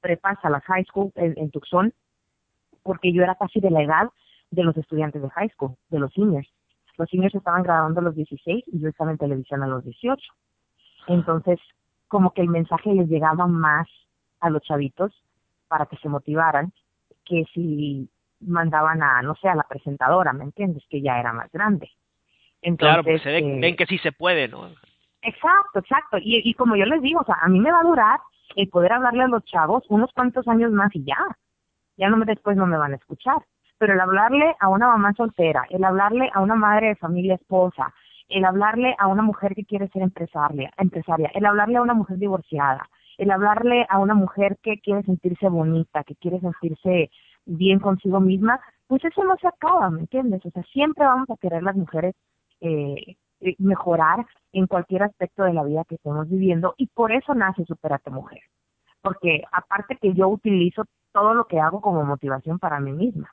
prepas, 0.00 0.38
a 0.42 0.50
las 0.50 0.62
high 0.64 0.84
school 0.84 1.12
en, 1.16 1.34
en 1.36 1.50
Tucson, 1.50 1.92
porque 2.82 3.12
yo 3.12 3.22
era 3.22 3.34
casi 3.34 3.60
de 3.60 3.70
la 3.70 3.82
edad 3.82 4.08
de 4.50 4.64
los 4.64 4.76
estudiantes 4.76 5.20
de 5.20 5.30
high 5.30 5.50
school, 5.50 5.76
de 5.90 5.98
los 5.98 6.12
seniors. 6.12 6.48
Los 6.98 7.10
seniors 7.10 7.34
estaban 7.34 7.62
graduando 7.62 8.00
a 8.00 8.04
los 8.04 8.14
16 8.14 8.64
y 8.66 8.78
yo 8.78 8.88
estaba 8.88 9.10
en 9.10 9.18
televisión 9.18 9.62
a 9.62 9.66
los 9.66 9.84
18. 9.84 10.22
Entonces, 11.08 11.58
como 12.08 12.32
que 12.32 12.42
el 12.42 12.48
mensaje 12.48 12.94
les 12.94 13.08
llegaba 13.08 13.46
más 13.46 13.88
a 14.40 14.50
los 14.50 14.62
chavitos 14.62 15.12
para 15.68 15.86
que 15.86 15.96
se 15.96 16.08
motivaran 16.08 16.72
que 17.24 17.44
si 17.52 18.08
mandaban 18.40 19.02
a, 19.02 19.22
no 19.22 19.34
sé, 19.36 19.48
a 19.48 19.54
la 19.54 19.64
presentadora, 19.64 20.32
¿me 20.32 20.44
entiendes? 20.44 20.84
Que 20.88 21.00
ya 21.00 21.18
era 21.18 21.32
más 21.32 21.50
grande. 21.52 21.90
Entonces, 22.62 22.92
claro, 22.92 23.04
porque 23.04 23.18
se 23.20 23.32
ven, 23.32 23.60
ven, 23.60 23.76
que 23.76 23.86
sí 23.86 23.98
se 23.98 24.12
puede, 24.12 24.48
¿no? 24.48 24.68
Exacto, 25.22 25.80
exacto. 25.80 26.18
Y, 26.18 26.40
y 26.48 26.54
como 26.54 26.76
yo 26.76 26.84
les 26.84 27.02
digo, 27.02 27.20
o 27.20 27.24
sea, 27.24 27.36
a 27.40 27.48
mí 27.48 27.60
me 27.60 27.72
va 27.72 27.80
a 27.80 27.84
durar 27.84 28.20
el 28.54 28.68
poder 28.68 28.92
hablarle 28.92 29.24
a 29.24 29.28
los 29.28 29.44
chavos 29.44 29.84
unos 29.88 30.12
cuantos 30.12 30.46
años 30.48 30.72
más 30.72 30.94
y 30.94 31.04
ya. 31.04 31.18
Ya 31.96 32.08
no 32.08 32.16
me, 32.16 32.26
después 32.26 32.56
no 32.56 32.66
me 32.66 32.76
van 32.76 32.92
a 32.92 32.96
escuchar. 32.96 33.38
Pero 33.78 33.92
el 33.92 34.00
hablarle 34.00 34.54
a 34.58 34.68
una 34.68 34.88
mamá 34.88 35.12
soltera, 35.14 35.64
el 35.68 35.84
hablarle 35.84 36.30
a 36.32 36.40
una 36.40 36.54
madre 36.54 36.88
de 36.88 36.96
familia 36.96 37.34
esposa, 37.34 37.92
el 38.28 38.44
hablarle 38.44 38.94
a 38.98 39.06
una 39.06 39.22
mujer 39.22 39.54
que 39.54 39.64
quiere 39.64 39.88
ser 39.88 40.02
empresaria, 40.02 40.72
empresaria, 40.78 41.30
el 41.34 41.44
hablarle 41.44 41.76
a 41.76 41.82
una 41.82 41.94
mujer 41.94 42.16
divorciada, 42.16 42.88
el 43.18 43.30
hablarle 43.30 43.86
a 43.88 43.98
una 43.98 44.14
mujer 44.14 44.56
que 44.62 44.78
quiere 44.78 45.02
sentirse 45.02 45.48
bonita, 45.48 46.04
que 46.04 46.16
quiere 46.16 46.40
sentirse 46.40 47.10
bien 47.46 47.78
consigo 47.78 48.20
misma, 48.20 48.60
pues 48.86 49.04
eso 49.04 49.24
no 49.24 49.36
se 49.40 49.48
acaba, 49.48 49.90
¿me 49.90 50.00
entiendes? 50.00 50.44
O 50.44 50.50
sea, 50.50 50.62
siempre 50.64 51.04
vamos 51.04 51.30
a 51.30 51.36
querer 51.36 51.62
las 51.62 51.76
mujeres 51.76 52.14
eh, 52.60 53.16
eh, 53.40 53.54
mejorar 53.58 54.26
en 54.52 54.66
cualquier 54.66 55.02
aspecto 55.04 55.44
de 55.44 55.52
la 55.52 55.64
vida 55.64 55.84
que 55.88 55.96
estemos 55.96 56.28
viviendo 56.28 56.74
y 56.76 56.86
por 56.86 57.12
eso 57.12 57.34
nace 57.34 57.64
Superate 57.64 58.10
Mujer. 58.10 58.40
Porque 59.02 59.42
aparte 59.52 59.96
que 60.00 60.14
yo 60.14 60.28
utilizo 60.28 60.84
todo 61.12 61.34
lo 61.34 61.46
que 61.46 61.60
hago 61.60 61.80
como 61.80 62.04
motivación 62.04 62.58
para 62.58 62.80
mí 62.80 62.92
misma. 62.92 63.32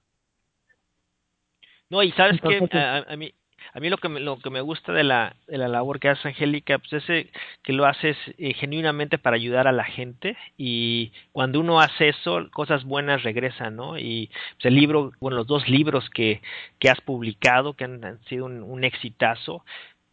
No, 1.89 2.01
y 2.01 2.11
sabes 2.11 2.39
que 2.41 2.59
pues 2.59 2.71
a, 2.73 3.15
mí 3.15 3.33
a 3.73 3.79
mí 3.79 3.89
lo 3.89 3.97
que 3.97 4.09
me, 4.09 4.19
lo 4.19 4.37
que 4.39 4.49
me 4.49 4.61
gusta 4.61 4.91
de 4.91 5.03
la, 5.03 5.35
de 5.47 5.57
la 5.57 5.67
labor 5.67 5.99
que 5.99 6.09
hace 6.09 6.27
Angélica, 6.27 6.79
pues 6.79 6.93
es 6.93 7.27
que 7.63 7.73
lo 7.73 7.85
haces 7.85 8.17
eh, 8.37 8.53
genuinamente 8.53 9.17
para 9.17 9.35
ayudar 9.35 9.67
a 9.67 9.71
la 9.71 9.85
gente 9.85 10.35
y 10.57 11.11
cuando 11.31 11.59
uno 11.59 11.79
hace 11.79 12.09
eso, 12.09 12.49
cosas 12.51 12.83
buenas 12.83 13.23
regresan, 13.23 13.75
¿no? 13.75 13.97
Y 13.97 14.29
pues, 14.55 14.65
el 14.65 14.75
libro, 14.75 15.11
bueno, 15.19 15.37
los 15.37 15.47
dos 15.47 15.67
libros 15.67 16.09
que, 16.09 16.41
que 16.79 16.89
has 16.89 17.01
publicado, 17.01 17.73
que 17.73 17.85
han, 17.85 18.19
sido 18.25 18.45
un, 18.45 18.63
un 18.63 18.83
exitazo, 18.83 19.63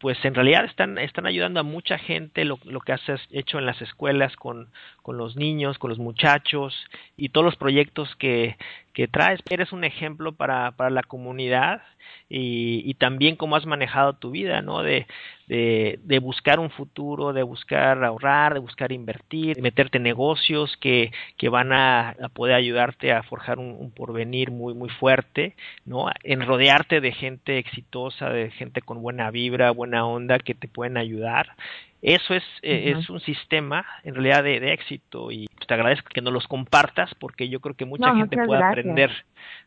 pues 0.01 0.17
en 0.25 0.33
realidad 0.33 0.65
están, 0.65 0.97
están 0.97 1.27
ayudando 1.27 1.59
a 1.59 1.63
mucha 1.63 1.99
gente 1.99 2.43
lo, 2.43 2.57
lo 2.65 2.81
que 2.81 2.91
has 2.91 3.01
hecho 3.29 3.59
en 3.59 3.67
las 3.67 3.79
escuelas 3.83 4.35
con, 4.35 4.69
con 5.03 5.17
los 5.17 5.35
niños, 5.35 5.77
con 5.77 5.91
los 5.91 5.99
muchachos 5.99 6.75
y 7.17 7.29
todos 7.29 7.45
los 7.45 7.55
proyectos 7.55 8.15
que, 8.15 8.57
que 8.93 9.07
traes. 9.07 9.39
Eres 9.49 9.71
un 9.71 9.83
ejemplo 9.83 10.33
para, 10.33 10.71
para 10.71 10.89
la 10.89 11.03
comunidad 11.03 11.81
y, 12.29 12.81
y 12.85 12.93
también 12.95 13.35
cómo 13.35 13.55
has 13.55 13.65
manejado 13.65 14.13
tu 14.13 14.31
vida, 14.31 14.61
¿no? 14.61 14.83
De, 14.83 15.07
de, 15.47 16.19
buscar 16.19 16.59
un 16.59 16.69
futuro, 16.69 17.33
de 17.33 17.43
buscar 17.43 18.01
ahorrar, 18.03 18.53
de 18.53 18.59
buscar 18.59 18.91
invertir, 18.93 19.57
de 19.57 19.61
meterte 19.61 19.97
en 19.97 20.03
negocios 20.03 20.77
que, 20.77 21.11
que 21.37 21.49
van 21.49 21.73
a, 21.73 22.09
a 22.09 22.29
poder 22.29 22.55
ayudarte 22.55 23.11
a 23.11 23.23
forjar 23.23 23.59
un, 23.59 23.75
un, 23.77 23.91
porvenir 23.91 24.49
muy, 24.51 24.73
muy 24.73 24.89
fuerte, 24.89 25.55
¿no? 25.85 26.09
En 26.23 26.45
rodearte 26.45 27.01
de 27.01 27.11
gente 27.11 27.57
exitosa, 27.57 28.29
de 28.29 28.51
gente 28.51 28.81
con 28.81 29.01
buena 29.01 29.29
vibra, 29.29 29.71
buena 29.71 30.05
onda 30.05 30.39
que 30.39 30.55
te 30.55 30.69
pueden 30.69 30.97
ayudar 30.97 31.55
eso 32.01 32.33
es, 32.33 32.43
eh, 32.63 32.93
es 32.97 33.09
un 33.09 33.19
sistema 33.19 33.85
en 34.03 34.15
realidad 34.15 34.43
de, 34.43 34.59
de, 34.59 34.73
éxito 34.73 35.31
y 35.31 35.47
te 35.67 35.73
agradezco 35.73 36.09
que 36.13 36.21
nos 36.21 36.33
los 36.33 36.47
compartas 36.47 37.13
porque 37.15 37.47
yo 37.47 37.59
creo 37.59 37.75
que 37.75 37.85
mucha 37.85 38.07
no, 38.07 38.15
gente 38.15 38.35
puede 38.35 38.59
gracias. 38.59 38.71
aprender 38.71 39.11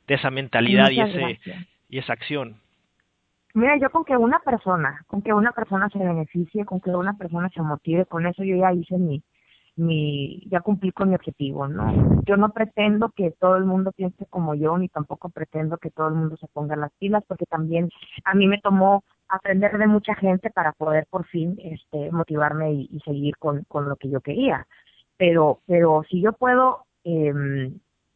de 0.07 0.15
esa 0.15 0.31
mentalidad 0.31 0.91
muchas 0.91 0.97
y 0.97 1.01
ese 1.01 1.19
gracias. 1.19 1.67
y 1.89 1.99
esa 1.99 2.13
acción. 2.13 2.57
Mira, 3.55 3.79
yo 3.79 3.89
con 3.91 4.05
que 4.05 4.17
una 4.17 4.41
persona, 4.41 5.05
con 5.07 5.23
que 5.23 5.33
una 5.33 5.53
persona 5.53 5.89
se 5.89 5.99
beneficie, 5.99 6.65
con 6.65 6.81
que 6.81 6.91
una 6.91 7.17
persona 7.17 7.49
se 7.51 7.63
motive, 7.63 8.05
con 8.05 8.27
eso 8.27 8.43
yo 8.43 8.57
ya 8.57 8.73
hice 8.73 8.99
mi, 8.99 9.23
mi, 9.77 10.43
ya 10.51 10.61
cumplí 10.61 10.91
con 10.91 11.09
mi 11.09 11.15
objetivo, 11.15 11.69
¿no? 11.69 12.21
Yo 12.27 12.37
no 12.37 12.51
pretendo 12.51 13.11
que 13.11 13.31
todo 13.31 13.57
el 13.57 13.65
mundo 13.65 13.93
piense 13.93 14.27
como 14.27 14.57
yo, 14.57 14.77
ni 14.77 14.89
tampoco 14.89 15.29
pretendo 15.29 15.79
que 15.79 15.91
todo 15.91 16.09
el 16.09 16.15
mundo 16.15 16.37
se 16.37 16.49
ponga 16.49 16.75
las 16.75 16.93
pilas, 16.99 17.23
porque 17.29 17.47
también 17.47 17.91
a 18.25 18.35
mí 18.35 18.49
me 18.49 18.61
tomó 18.61 19.05
aprender 19.35 19.77
de 19.79 19.87
mucha 19.87 20.15
gente 20.15 20.51
para 20.51 20.73
poder 20.73 21.07
por 21.11 21.27
fin 21.27 21.57
este 21.63 22.11
motivarme 22.13 22.73
y, 22.73 23.01
seguir 23.05 23.37
con, 23.39 23.65
con 23.65 23.89
lo 23.89 23.97
que 23.97 24.11
yo 24.11 24.21
quería. 24.21 24.67
Pero 25.17 25.61
pero 25.67 26.03
si 26.09 26.21
yo 26.21 26.33
puedo 26.33 26.85
eh, 27.05 27.73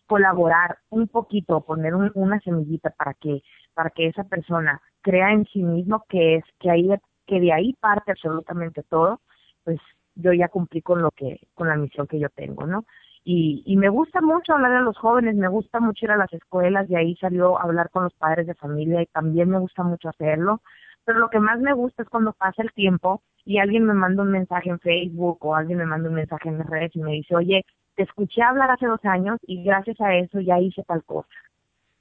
colaborar 0.06 0.78
un 0.90 1.06
poquito 1.08 1.60
poner 1.60 1.94
un, 1.94 2.10
una 2.14 2.40
semillita 2.40 2.90
para 2.90 3.14
que 3.14 3.42
para 3.74 3.90
que 3.90 4.06
esa 4.06 4.24
persona 4.24 4.80
crea 5.02 5.32
en 5.32 5.44
sí 5.46 5.62
mismo 5.62 6.04
que 6.08 6.36
es 6.36 6.44
que 6.58 6.70
ahí 6.70 6.88
que 7.26 7.40
de 7.40 7.52
ahí 7.52 7.74
parte 7.74 8.12
absolutamente 8.12 8.82
todo 8.82 9.20
pues 9.64 9.78
yo 10.14 10.32
ya 10.32 10.48
cumplí 10.48 10.82
con 10.82 11.02
lo 11.02 11.10
que 11.10 11.40
con 11.54 11.68
la 11.68 11.76
misión 11.76 12.06
que 12.06 12.18
yo 12.18 12.30
tengo 12.30 12.66
no 12.66 12.84
y, 13.24 13.62
y 13.66 13.76
me 13.76 13.90
gusta 13.90 14.22
mucho 14.22 14.54
hablar 14.54 14.72
a 14.72 14.80
los 14.80 14.96
jóvenes, 14.96 15.34
me 15.36 15.48
gusta 15.48 15.80
mucho 15.80 16.06
ir 16.06 16.12
a 16.12 16.16
las 16.16 16.32
escuelas, 16.32 16.88
y 16.88 16.96
ahí 16.96 17.14
salió 17.16 17.58
a 17.58 17.64
hablar 17.64 17.90
con 17.90 18.04
los 18.04 18.14
padres 18.14 18.46
de 18.46 18.54
familia 18.54 19.02
y 19.02 19.06
también 19.06 19.50
me 19.50 19.58
gusta 19.58 19.82
mucho 19.82 20.08
hacerlo 20.08 20.62
pero 21.08 21.20
lo 21.20 21.30
que 21.30 21.40
más 21.40 21.58
me 21.58 21.72
gusta 21.72 22.02
es 22.02 22.08
cuando 22.10 22.34
pasa 22.34 22.60
el 22.60 22.70
tiempo 22.74 23.22
y 23.46 23.56
alguien 23.56 23.86
me 23.86 23.94
manda 23.94 24.22
un 24.22 24.30
mensaje 24.30 24.68
en 24.68 24.78
Facebook 24.78 25.38
o 25.40 25.54
alguien 25.54 25.78
me 25.78 25.86
manda 25.86 26.10
un 26.10 26.14
mensaje 26.14 26.50
en 26.50 26.58
las 26.58 26.66
redes 26.66 26.94
y 26.94 27.00
me 27.00 27.12
dice, 27.12 27.34
oye, 27.34 27.64
te 27.94 28.02
escuché 28.02 28.42
hablar 28.42 28.70
hace 28.70 28.84
dos 28.84 29.02
años 29.06 29.38
y 29.46 29.64
gracias 29.64 29.98
a 30.02 30.14
eso 30.14 30.38
ya 30.40 30.60
hice 30.60 30.82
tal 30.82 31.02
cosa. 31.04 31.26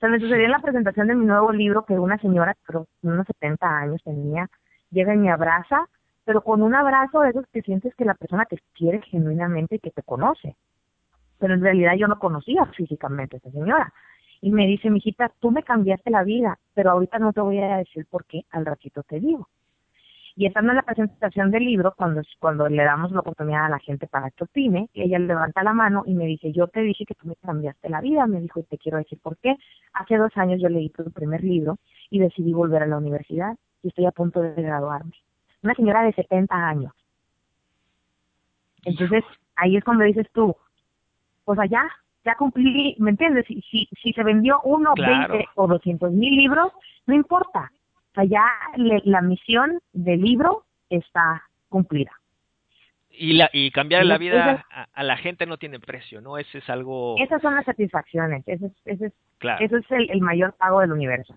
O 0.02 0.08
me 0.10 0.20
sucedió 0.20 0.44
en 0.44 0.52
la 0.52 0.60
presentación 0.60 1.08
de 1.08 1.16
mi 1.16 1.26
nuevo 1.26 1.54
libro 1.54 1.86
que 1.86 1.94
una 1.94 2.18
señora, 2.18 2.58
pero 2.68 2.88
unos 3.02 3.26
70 3.28 3.66
años 3.66 4.04
tenía, 4.04 4.50
llega 4.92 5.14
y 5.14 5.18
me 5.18 5.32
abraza, 5.32 5.88
pero 6.26 6.42
con 6.42 6.62
un 6.62 6.76
abrazo 6.76 7.22
de 7.22 7.30
esos 7.30 7.48
que 7.48 7.62
sientes 7.62 7.96
que 7.96 8.04
la 8.04 8.16
persona 8.16 8.44
te 8.44 8.60
quiere 8.74 9.02
genuinamente 9.04 9.78
y 9.78 9.80
que 9.80 9.92
te 9.92 10.04
conoce. 10.04 10.58
Pero 11.40 11.54
en 11.54 11.62
realidad 11.62 11.94
yo 11.96 12.10
no 12.10 12.20
conocía 12.20 12.66
físicamente 12.76 13.38
a 13.38 13.40
esa 13.40 13.52
señora 13.52 13.94
y 14.42 14.52
me 14.52 14.68
dice, 14.68 14.90
mijita, 14.90 15.32
tú 15.40 15.52
me 15.52 15.64
cambiaste 15.64 16.12
la 16.12 16.24
vida, 16.24 16.60
pero 16.74 16.92
ahorita 16.92 17.20
no 17.20 17.34
te 17.34 17.42
voy 17.42 17.60
a 17.60 17.78
decir 17.78 18.06
por 18.10 18.26
qué, 18.26 18.46
al 18.52 18.66
ratito 18.66 19.04
te 19.04 19.20
digo. 19.20 19.48
Y 20.36 20.46
estando 20.46 20.72
en 20.72 20.76
la 20.76 20.84
presentación 20.84 21.50
del 21.50 21.66
libro, 21.66 21.96
cuando, 21.98 22.22
cuando 22.38 22.70
le 22.70 22.84
damos 22.84 23.12
la 23.12 23.22
oportunidad 23.22 23.66
a 23.66 23.70
la 23.70 23.80
gente 23.80 24.06
para 24.06 24.30
que 24.30 24.44
opine, 24.44 24.88
ella 24.94 25.18
levanta 25.18 25.64
la 25.64 25.74
mano 25.74 26.04
y 26.06 26.14
me 26.14 26.26
dice, 26.26 26.52
yo 26.52 26.68
te 26.68 26.82
dije 26.82 27.06
que 27.06 27.16
tú 27.16 27.28
me 27.28 27.36
cambiaste 27.38 27.90
la 27.90 28.02
vida, 28.02 28.28
me 28.28 28.40
dijo, 28.40 28.60
y 28.60 28.64
te 28.64 28.78
quiero 28.78 29.00
decir 29.00 29.18
por 29.20 29.38
qué. 29.38 29.56
Hace 29.94 30.18
dos 30.18 30.32
años 30.38 30.62
yo 30.62 30.70
leí 30.70 30.90
tu 30.90 31.10
primer 31.12 31.44
libro 31.44 31.80
y 32.12 32.20
decidí 32.20 32.54
volver 32.54 32.84
a 32.84 32.86
la 32.86 32.98
universidad 32.98 33.58
y 33.82 33.88
estoy 33.88 34.06
a 34.06 34.12
punto 34.12 34.42
de 34.42 34.62
graduarme. 34.62 35.14
Una 35.64 35.74
señora 35.74 36.04
de 36.04 36.14
70 36.14 36.56
años. 36.56 36.94
Entonces, 38.86 39.24
ahí 39.56 39.76
es 39.76 39.84
cuando 39.84 40.04
dices 40.04 40.28
tú, 40.34 40.56
pues 41.46 41.58
allá, 41.58 41.82
ya 42.28 42.36
cumplí, 42.36 42.96
¿me 43.00 43.10
entiendes? 43.12 43.46
Si, 43.48 43.62
si, 43.72 43.88
si 44.04 44.14
se 44.14 44.24
vendió 44.24 44.62
uno, 44.64 44.94
Claro. 44.94 45.34
20 45.34 45.50
o 45.56 45.68
200 45.68 46.12
mil 46.12 46.36
libros, 46.36 46.72
no 47.08 47.16
importa. 47.16 47.72
O 48.12 48.14
sea, 48.14 48.26
ya 48.26 48.46
le- 48.76 49.02
la 49.06 49.22
misión 49.22 49.80
del 49.94 50.22
libro 50.22 50.66
está 50.90 51.44
cumplida. 51.70 52.12
Y 53.10 53.34
la 53.34 53.50
y 53.52 53.72
cambiar 53.72 54.04
Y 54.04 54.08
la 54.08 54.18
vida 54.20 54.66
a, 54.70 54.88
a 54.94 55.04
la 55.04 55.18
gente 55.18 55.48
no 55.48 55.58
tiene 55.58 55.80
precio, 55.80 56.22
¿no? 56.22 56.38
Ese 56.38 56.60
es 56.60 56.70
algo 56.70 57.16
Esas 57.18 57.42
son 57.42 57.56
las 57.56 57.66
satisfacciones, 57.66 58.44
ese 58.46 58.68
es, 58.68 58.72
ese 58.86 59.06
es, 59.08 59.14
claro. 59.40 59.66
eso 59.66 59.78
es 59.78 59.90
el, 59.92 60.10
el 60.12 60.22
mayor 60.22 60.54
pago 60.54 60.82
del 60.82 60.92
universo. 60.92 61.34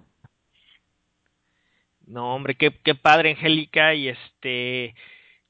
No, 2.07 2.35
hombre, 2.35 2.57
qué, 2.57 2.71
qué 2.83 2.95
padre, 2.95 3.31
Angélica, 3.31 3.95
y 3.95 4.09
este, 4.09 4.95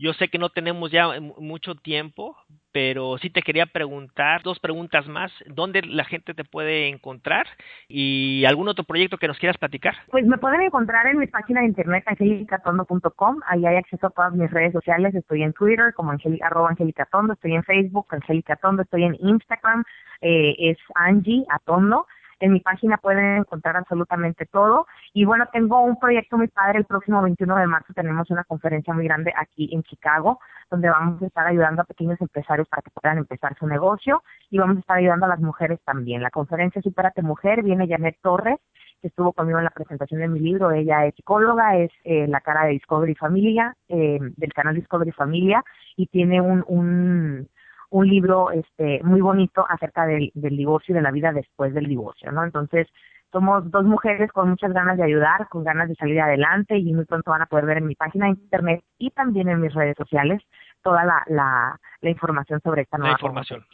yo 0.01 0.13
sé 0.15 0.29
que 0.29 0.39
no 0.39 0.49
tenemos 0.49 0.91
ya 0.91 1.21
mu- 1.21 1.35
mucho 1.39 1.75
tiempo, 1.75 2.37
pero 2.73 3.19
sí 3.19 3.29
te 3.31 3.43
quería 3.43 3.67
preguntar 3.67 4.43
dos 4.43 4.59
preguntas 4.61 5.07
más. 5.09 5.31
¿Dónde 5.47 5.83
la 5.83 6.05
gente 6.05 6.35
te 6.35 6.45
puede 6.45 6.89
encontrar? 6.89 7.47
¿Y 7.89 8.45
algún 8.47 8.69
otro 8.69 8.85
proyecto 8.85 9.19
que 9.19 9.29
nos 9.29 9.39
quieras 9.39 9.59
platicar? 9.59 9.95
Pues 10.11 10.25
me 10.27 10.39
pueden 10.39 10.63
encontrar 10.63 11.07
en 11.07 11.19
mi 11.19 11.27
página 11.27 11.61
de 11.61 11.67
internet 11.67 12.05
angelicatondo.com, 12.07 13.41
ahí 13.47 13.67
hay 13.67 13.77
acceso 13.77 14.07
a 14.07 14.11
todas 14.11 14.33
mis 14.33 14.51
redes 14.51 14.73
sociales, 14.73 15.15
estoy 15.15 15.43
en 15.43 15.53
Twitter 15.53 15.93
como 15.95 16.11
Angeli, 16.13 16.39
arroba 16.43 16.71
angelicatondo, 16.71 17.35
estoy 17.35 17.55
en 17.55 17.65
Facebook, 17.65 18.07
Angelica 18.11 18.57
Tondo, 18.57 18.83
estoy 18.83 19.05
en 19.05 19.17
Instagram, 19.21 19.85
eh, 20.21 20.55
es 20.59 20.79
Angie 20.95 21.45
Atondo, 21.49 22.07
En 22.41 22.53
mi 22.53 22.61
página 22.61 22.97
pueden 22.97 23.39
encontrar 23.39 23.77
absolutamente 23.77 24.47
todo. 24.47 24.87
Y 25.13 25.25
bueno, 25.25 25.45
tengo 25.53 25.83
un 25.83 25.99
proyecto 25.99 26.39
muy 26.39 26.49
padre. 26.49 26.79
El 26.79 26.87
próximo 26.87 27.23
21 27.23 27.57
de 27.57 27.67
marzo 27.67 27.93
tenemos 27.95 28.31
una 28.31 28.45
conferencia 28.45 28.95
muy 28.95 29.05
grande 29.05 29.33
aquí 29.37 29.69
en 29.73 29.83
Chicago, 29.83 30.41
donde 30.71 30.89
vamos 30.89 31.23
a 31.23 31.27
estar 31.27 31.47
ayudando 31.47 31.83
a 31.83 31.85
pequeños 31.85 32.21
empresarios 32.21 32.67
para 32.69 32.83
que 32.83 32.91
puedan 32.91 33.19
empezar 33.19 33.57
su 33.59 33.67
negocio 33.67 34.23
y 34.51 34.59
vamos 34.59 34.79
a 34.79 34.81
estar 34.81 34.97
ayudando 34.97 35.27
a 35.27 35.29
las 35.29 35.41
mujeres 35.41 35.79
también. 35.85 36.23
La 36.23 36.31
conferencia 36.31 36.83
Superate 36.83 37.23
Mujer 37.23 37.63
viene 37.63 37.87
Janet 37.87 38.17
Torres 38.23 38.59
que 39.01 39.09
estuvo 39.09 39.33
conmigo 39.33 39.59
en 39.59 39.65
la 39.65 39.71
presentación 39.71 40.21
de 40.21 40.29
mi 40.29 40.41
libro. 40.41 40.71
Ella 40.71 41.07
es 41.07 41.15
psicóloga, 41.15 41.77
es 41.77 41.91
eh, 42.05 42.27
la 42.29 42.41
cara 42.41 42.65
de 42.65 42.73
Discovery 42.73 43.15
Familia, 43.15 43.75
eh, 43.89 44.19
del 44.37 44.53
canal 44.53 44.75
Discovery 44.75 45.13
Familia, 45.13 45.65
y 45.97 46.07
tiene 46.07 46.41
un, 46.41 46.65
un, 46.69 47.49
un 47.91 48.09
libro 48.09 48.51
este 48.51 49.01
muy 49.03 49.21
bonito 49.21 49.67
acerca 49.69 50.07
del, 50.07 50.31
del 50.35 50.57
divorcio 50.57 50.93
y 50.93 50.97
de 50.97 51.03
la 51.03 51.11
vida 51.11 51.33
después 51.33 51.75
del 51.75 51.87
divorcio, 51.87 52.33
¿no? 52.33 52.45
Entonces, 52.45 52.89
somos 53.33 53.71
dos 53.71 53.85
mujeres 53.85 54.33
con 54.33 54.51
muchas 54.51 54.73
ganas 54.73 54.97
de 54.97 55.05
ayudar, 55.05 55.49
con 55.49 55.63
ganas 55.63 55.89
de 55.89 55.95
salir 55.95 56.21
adelante 56.21 56.77
y 56.77 56.93
muy 56.93 57.05
pronto 57.05 57.31
van 57.31 57.43
a 57.43 57.47
poder 57.47 57.67
ver 57.67 57.79
en 57.79 57.87
mi 57.87 57.95
página 57.95 58.27
de 58.27 58.33
internet 58.33 58.85
y 58.99 59.11
también 59.11 59.49
en 59.49 59.61
mis 59.61 59.73
redes 59.73 59.97
sociales 59.97 60.43
toda 60.83 61.05
la, 61.05 61.23
la, 61.29 61.81
la 62.01 62.11
información 62.11 62.61
sobre 62.63 62.83
esta 62.83 62.99
nueva 62.99 63.13
la 63.13 63.19
información. 63.19 63.65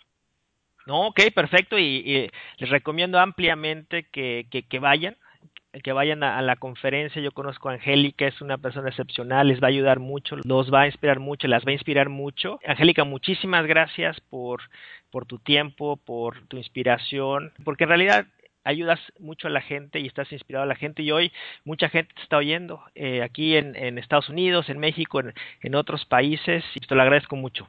No, 0.86 1.08
ok, 1.08 1.20
perfecto. 1.34 1.78
Y, 1.78 2.30
les 2.58 2.70
recomiendo 2.70 3.18
ampliamente 3.18 4.08
que, 4.10 4.46
que, 4.50 4.78
vayan, 4.78 5.16
que 5.82 5.92
vayan 5.92 6.22
a, 6.22 6.40
la 6.42 6.56
conferencia. 6.56 7.20
Yo 7.22 7.32
conozco 7.32 7.68
a 7.68 7.74
Angélica, 7.74 8.26
es 8.26 8.40
una 8.40 8.58
persona 8.58 8.88
excepcional, 8.88 9.48
les 9.48 9.60
va 9.60 9.66
a 9.66 9.70
ayudar 9.70 9.98
mucho, 9.98 10.36
los 10.36 10.72
va 10.72 10.82
a 10.82 10.86
inspirar 10.86 11.20
mucho, 11.20 11.48
las 11.48 11.64
va 11.64 11.70
a 11.70 11.74
inspirar 11.74 12.08
mucho. 12.08 12.58
Angélica, 12.66 13.04
muchísimas 13.04 13.66
gracias 13.66 14.20
por, 14.20 14.62
por 15.10 15.26
tu 15.26 15.38
tiempo, 15.38 15.96
por 15.96 16.46
tu 16.48 16.56
inspiración, 16.56 17.52
porque 17.64 17.84
en 17.84 17.88
realidad 17.88 18.26
ayudas 18.64 19.00
mucho 19.20 19.46
a 19.46 19.50
la 19.50 19.60
gente 19.60 20.00
y 20.00 20.06
estás 20.06 20.32
inspirado 20.32 20.64
a 20.64 20.66
la 20.66 20.74
gente 20.74 21.02
y 21.02 21.12
hoy 21.12 21.32
mucha 21.64 21.88
gente 21.88 22.12
te 22.14 22.22
está 22.22 22.36
oyendo 22.36 22.82
eh, 22.96 23.22
aquí 23.22 23.56
en, 23.56 23.98
Estados 23.98 24.28
Unidos, 24.28 24.68
en 24.68 24.78
México, 24.78 25.20
en, 25.20 25.32
en 25.62 25.74
otros 25.76 26.04
países 26.04 26.64
y 26.74 26.80
te 26.80 26.94
lo 26.94 27.02
agradezco 27.02 27.36
mucho. 27.36 27.68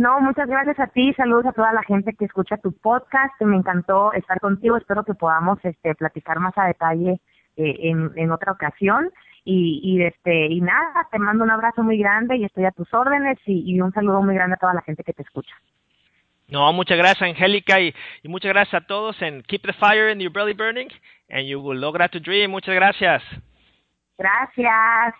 No, 0.00 0.18
muchas 0.18 0.48
gracias 0.48 0.80
a 0.80 0.86
ti, 0.86 1.12
saludos 1.12 1.44
a 1.44 1.52
toda 1.52 1.74
la 1.74 1.82
gente 1.82 2.14
que 2.14 2.24
escucha 2.24 2.56
tu 2.56 2.72
podcast, 2.72 3.38
me 3.42 3.54
encantó 3.54 4.14
estar 4.14 4.40
contigo, 4.40 4.78
espero 4.78 5.04
que 5.04 5.12
podamos 5.12 5.58
este, 5.62 5.94
platicar 5.94 6.40
más 6.40 6.56
a 6.56 6.68
detalle 6.68 7.20
eh, 7.58 7.76
en, 7.80 8.10
en 8.16 8.30
otra 8.30 8.52
ocasión 8.52 9.10
y, 9.44 9.78
y 9.84 10.02
este 10.02 10.46
y 10.46 10.62
nada, 10.62 11.06
te 11.12 11.18
mando 11.18 11.44
un 11.44 11.50
abrazo 11.50 11.82
muy 11.82 11.98
grande 11.98 12.36
y 12.36 12.46
estoy 12.46 12.64
a 12.64 12.70
tus 12.70 12.88
órdenes 12.94 13.36
y, 13.44 13.70
y 13.70 13.78
un 13.82 13.92
saludo 13.92 14.22
muy 14.22 14.34
grande 14.34 14.54
a 14.54 14.58
toda 14.58 14.72
la 14.72 14.80
gente 14.80 15.04
que 15.04 15.12
te 15.12 15.20
escucha. 15.20 15.54
No, 16.48 16.72
muchas 16.72 16.96
gracias 16.96 17.20
Angélica 17.20 17.78
y, 17.78 17.94
y, 18.22 18.28
muchas 18.28 18.54
gracias 18.54 18.82
a 18.82 18.86
todos 18.86 19.20
en 19.20 19.42
Keep 19.42 19.66
the 19.66 19.74
Fire 19.74 20.10
in 20.10 20.18
Your 20.18 20.32
Belly 20.32 20.54
Burning 20.54 20.88
and 21.28 21.46
you 21.46 21.60
will 21.60 21.78
lograr 21.78 22.08
to 22.08 22.18
dream. 22.18 22.52
Muchas 22.52 22.74
gracias. 22.74 23.22
Gracias. 24.16 25.14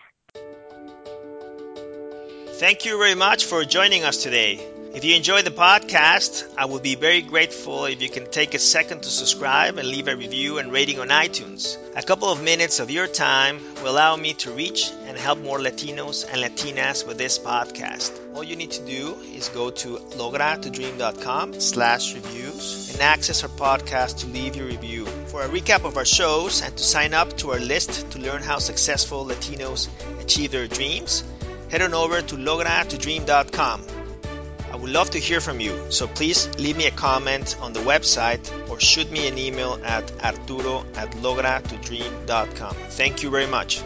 Thank 2.61 2.85
you 2.85 2.99
very 2.99 3.15
much 3.15 3.45
for 3.45 3.65
joining 3.65 4.03
us 4.03 4.21
today. 4.21 4.59
If 4.93 5.03
you 5.03 5.15
enjoy 5.15 5.41
the 5.41 5.49
podcast, 5.49 6.47
I 6.55 6.65
would 6.65 6.83
be 6.83 6.93
very 6.93 7.23
grateful 7.23 7.85
if 7.85 8.03
you 8.03 8.07
can 8.07 8.29
take 8.29 8.53
a 8.53 8.59
second 8.59 9.01
to 9.01 9.09
subscribe 9.09 9.79
and 9.79 9.87
leave 9.87 10.07
a 10.07 10.15
review 10.15 10.59
and 10.59 10.71
rating 10.71 10.99
on 10.99 11.07
iTunes. 11.07 11.75
A 11.95 12.03
couple 12.03 12.29
of 12.31 12.43
minutes 12.43 12.79
of 12.79 12.91
your 12.91 13.07
time 13.07 13.59
will 13.81 13.89
allow 13.89 14.15
me 14.15 14.35
to 14.45 14.51
reach 14.51 14.91
and 15.07 15.17
help 15.17 15.39
more 15.39 15.57
Latinos 15.57 16.23
and 16.31 16.43
Latinas 16.43 17.07
with 17.07 17.17
this 17.17 17.39
podcast. 17.39 18.11
All 18.35 18.43
you 18.43 18.55
need 18.55 18.69
to 18.73 18.85
do 18.85 19.15
is 19.33 19.49
go 19.49 19.71
to 19.71 19.97
logratodream.com 20.21 21.59
slash 21.59 22.13
reviews 22.13 22.93
and 22.93 23.01
access 23.01 23.41
our 23.41 23.49
podcast 23.49 24.19
to 24.19 24.27
leave 24.27 24.55
your 24.55 24.67
review. 24.67 25.07
For 25.33 25.41
a 25.41 25.49
recap 25.49 25.83
of 25.83 25.97
our 25.97 26.05
shows 26.05 26.61
and 26.61 26.77
to 26.77 26.83
sign 26.83 27.15
up 27.15 27.35
to 27.37 27.53
our 27.53 27.59
list 27.59 28.11
to 28.11 28.19
learn 28.19 28.43
how 28.43 28.59
successful 28.59 29.25
Latinos 29.25 29.89
achieve 30.21 30.51
their 30.51 30.67
dreams, 30.67 31.23
head 31.71 31.81
on 31.81 31.93
over 31.93 32.21
to 32.21 32.35
logratodream.com. 32.35 33.85
I 34.71 34.75
would 34.75 34.89
love 34.91 35.09
to 35.11 35.19
hear 35.19 35.39
from 35.41 35.59
you, 35.59 35.89
so 35.89 36.07
please 36.07 36.49
leave 36.57 36.77
me 36.77 36.85
a 36.87 36.91
comment 36.91 37.57
on 37.61 37.73
the 37.73 37.79
website 37.79 38.45
or 38.69 38.79
shoot 38.79 39.09
me 39.11 39.27
an 39.27 39.37
email 39.37 39.79
at 39.83 40.11
arturo 40.23 40.85
at 40.95 41.11
logratodream.com. 41.11 42.75
Thank 42.89 43.23
you 43.23 43.29
very 43.29 43.47
much. 43.47 43.81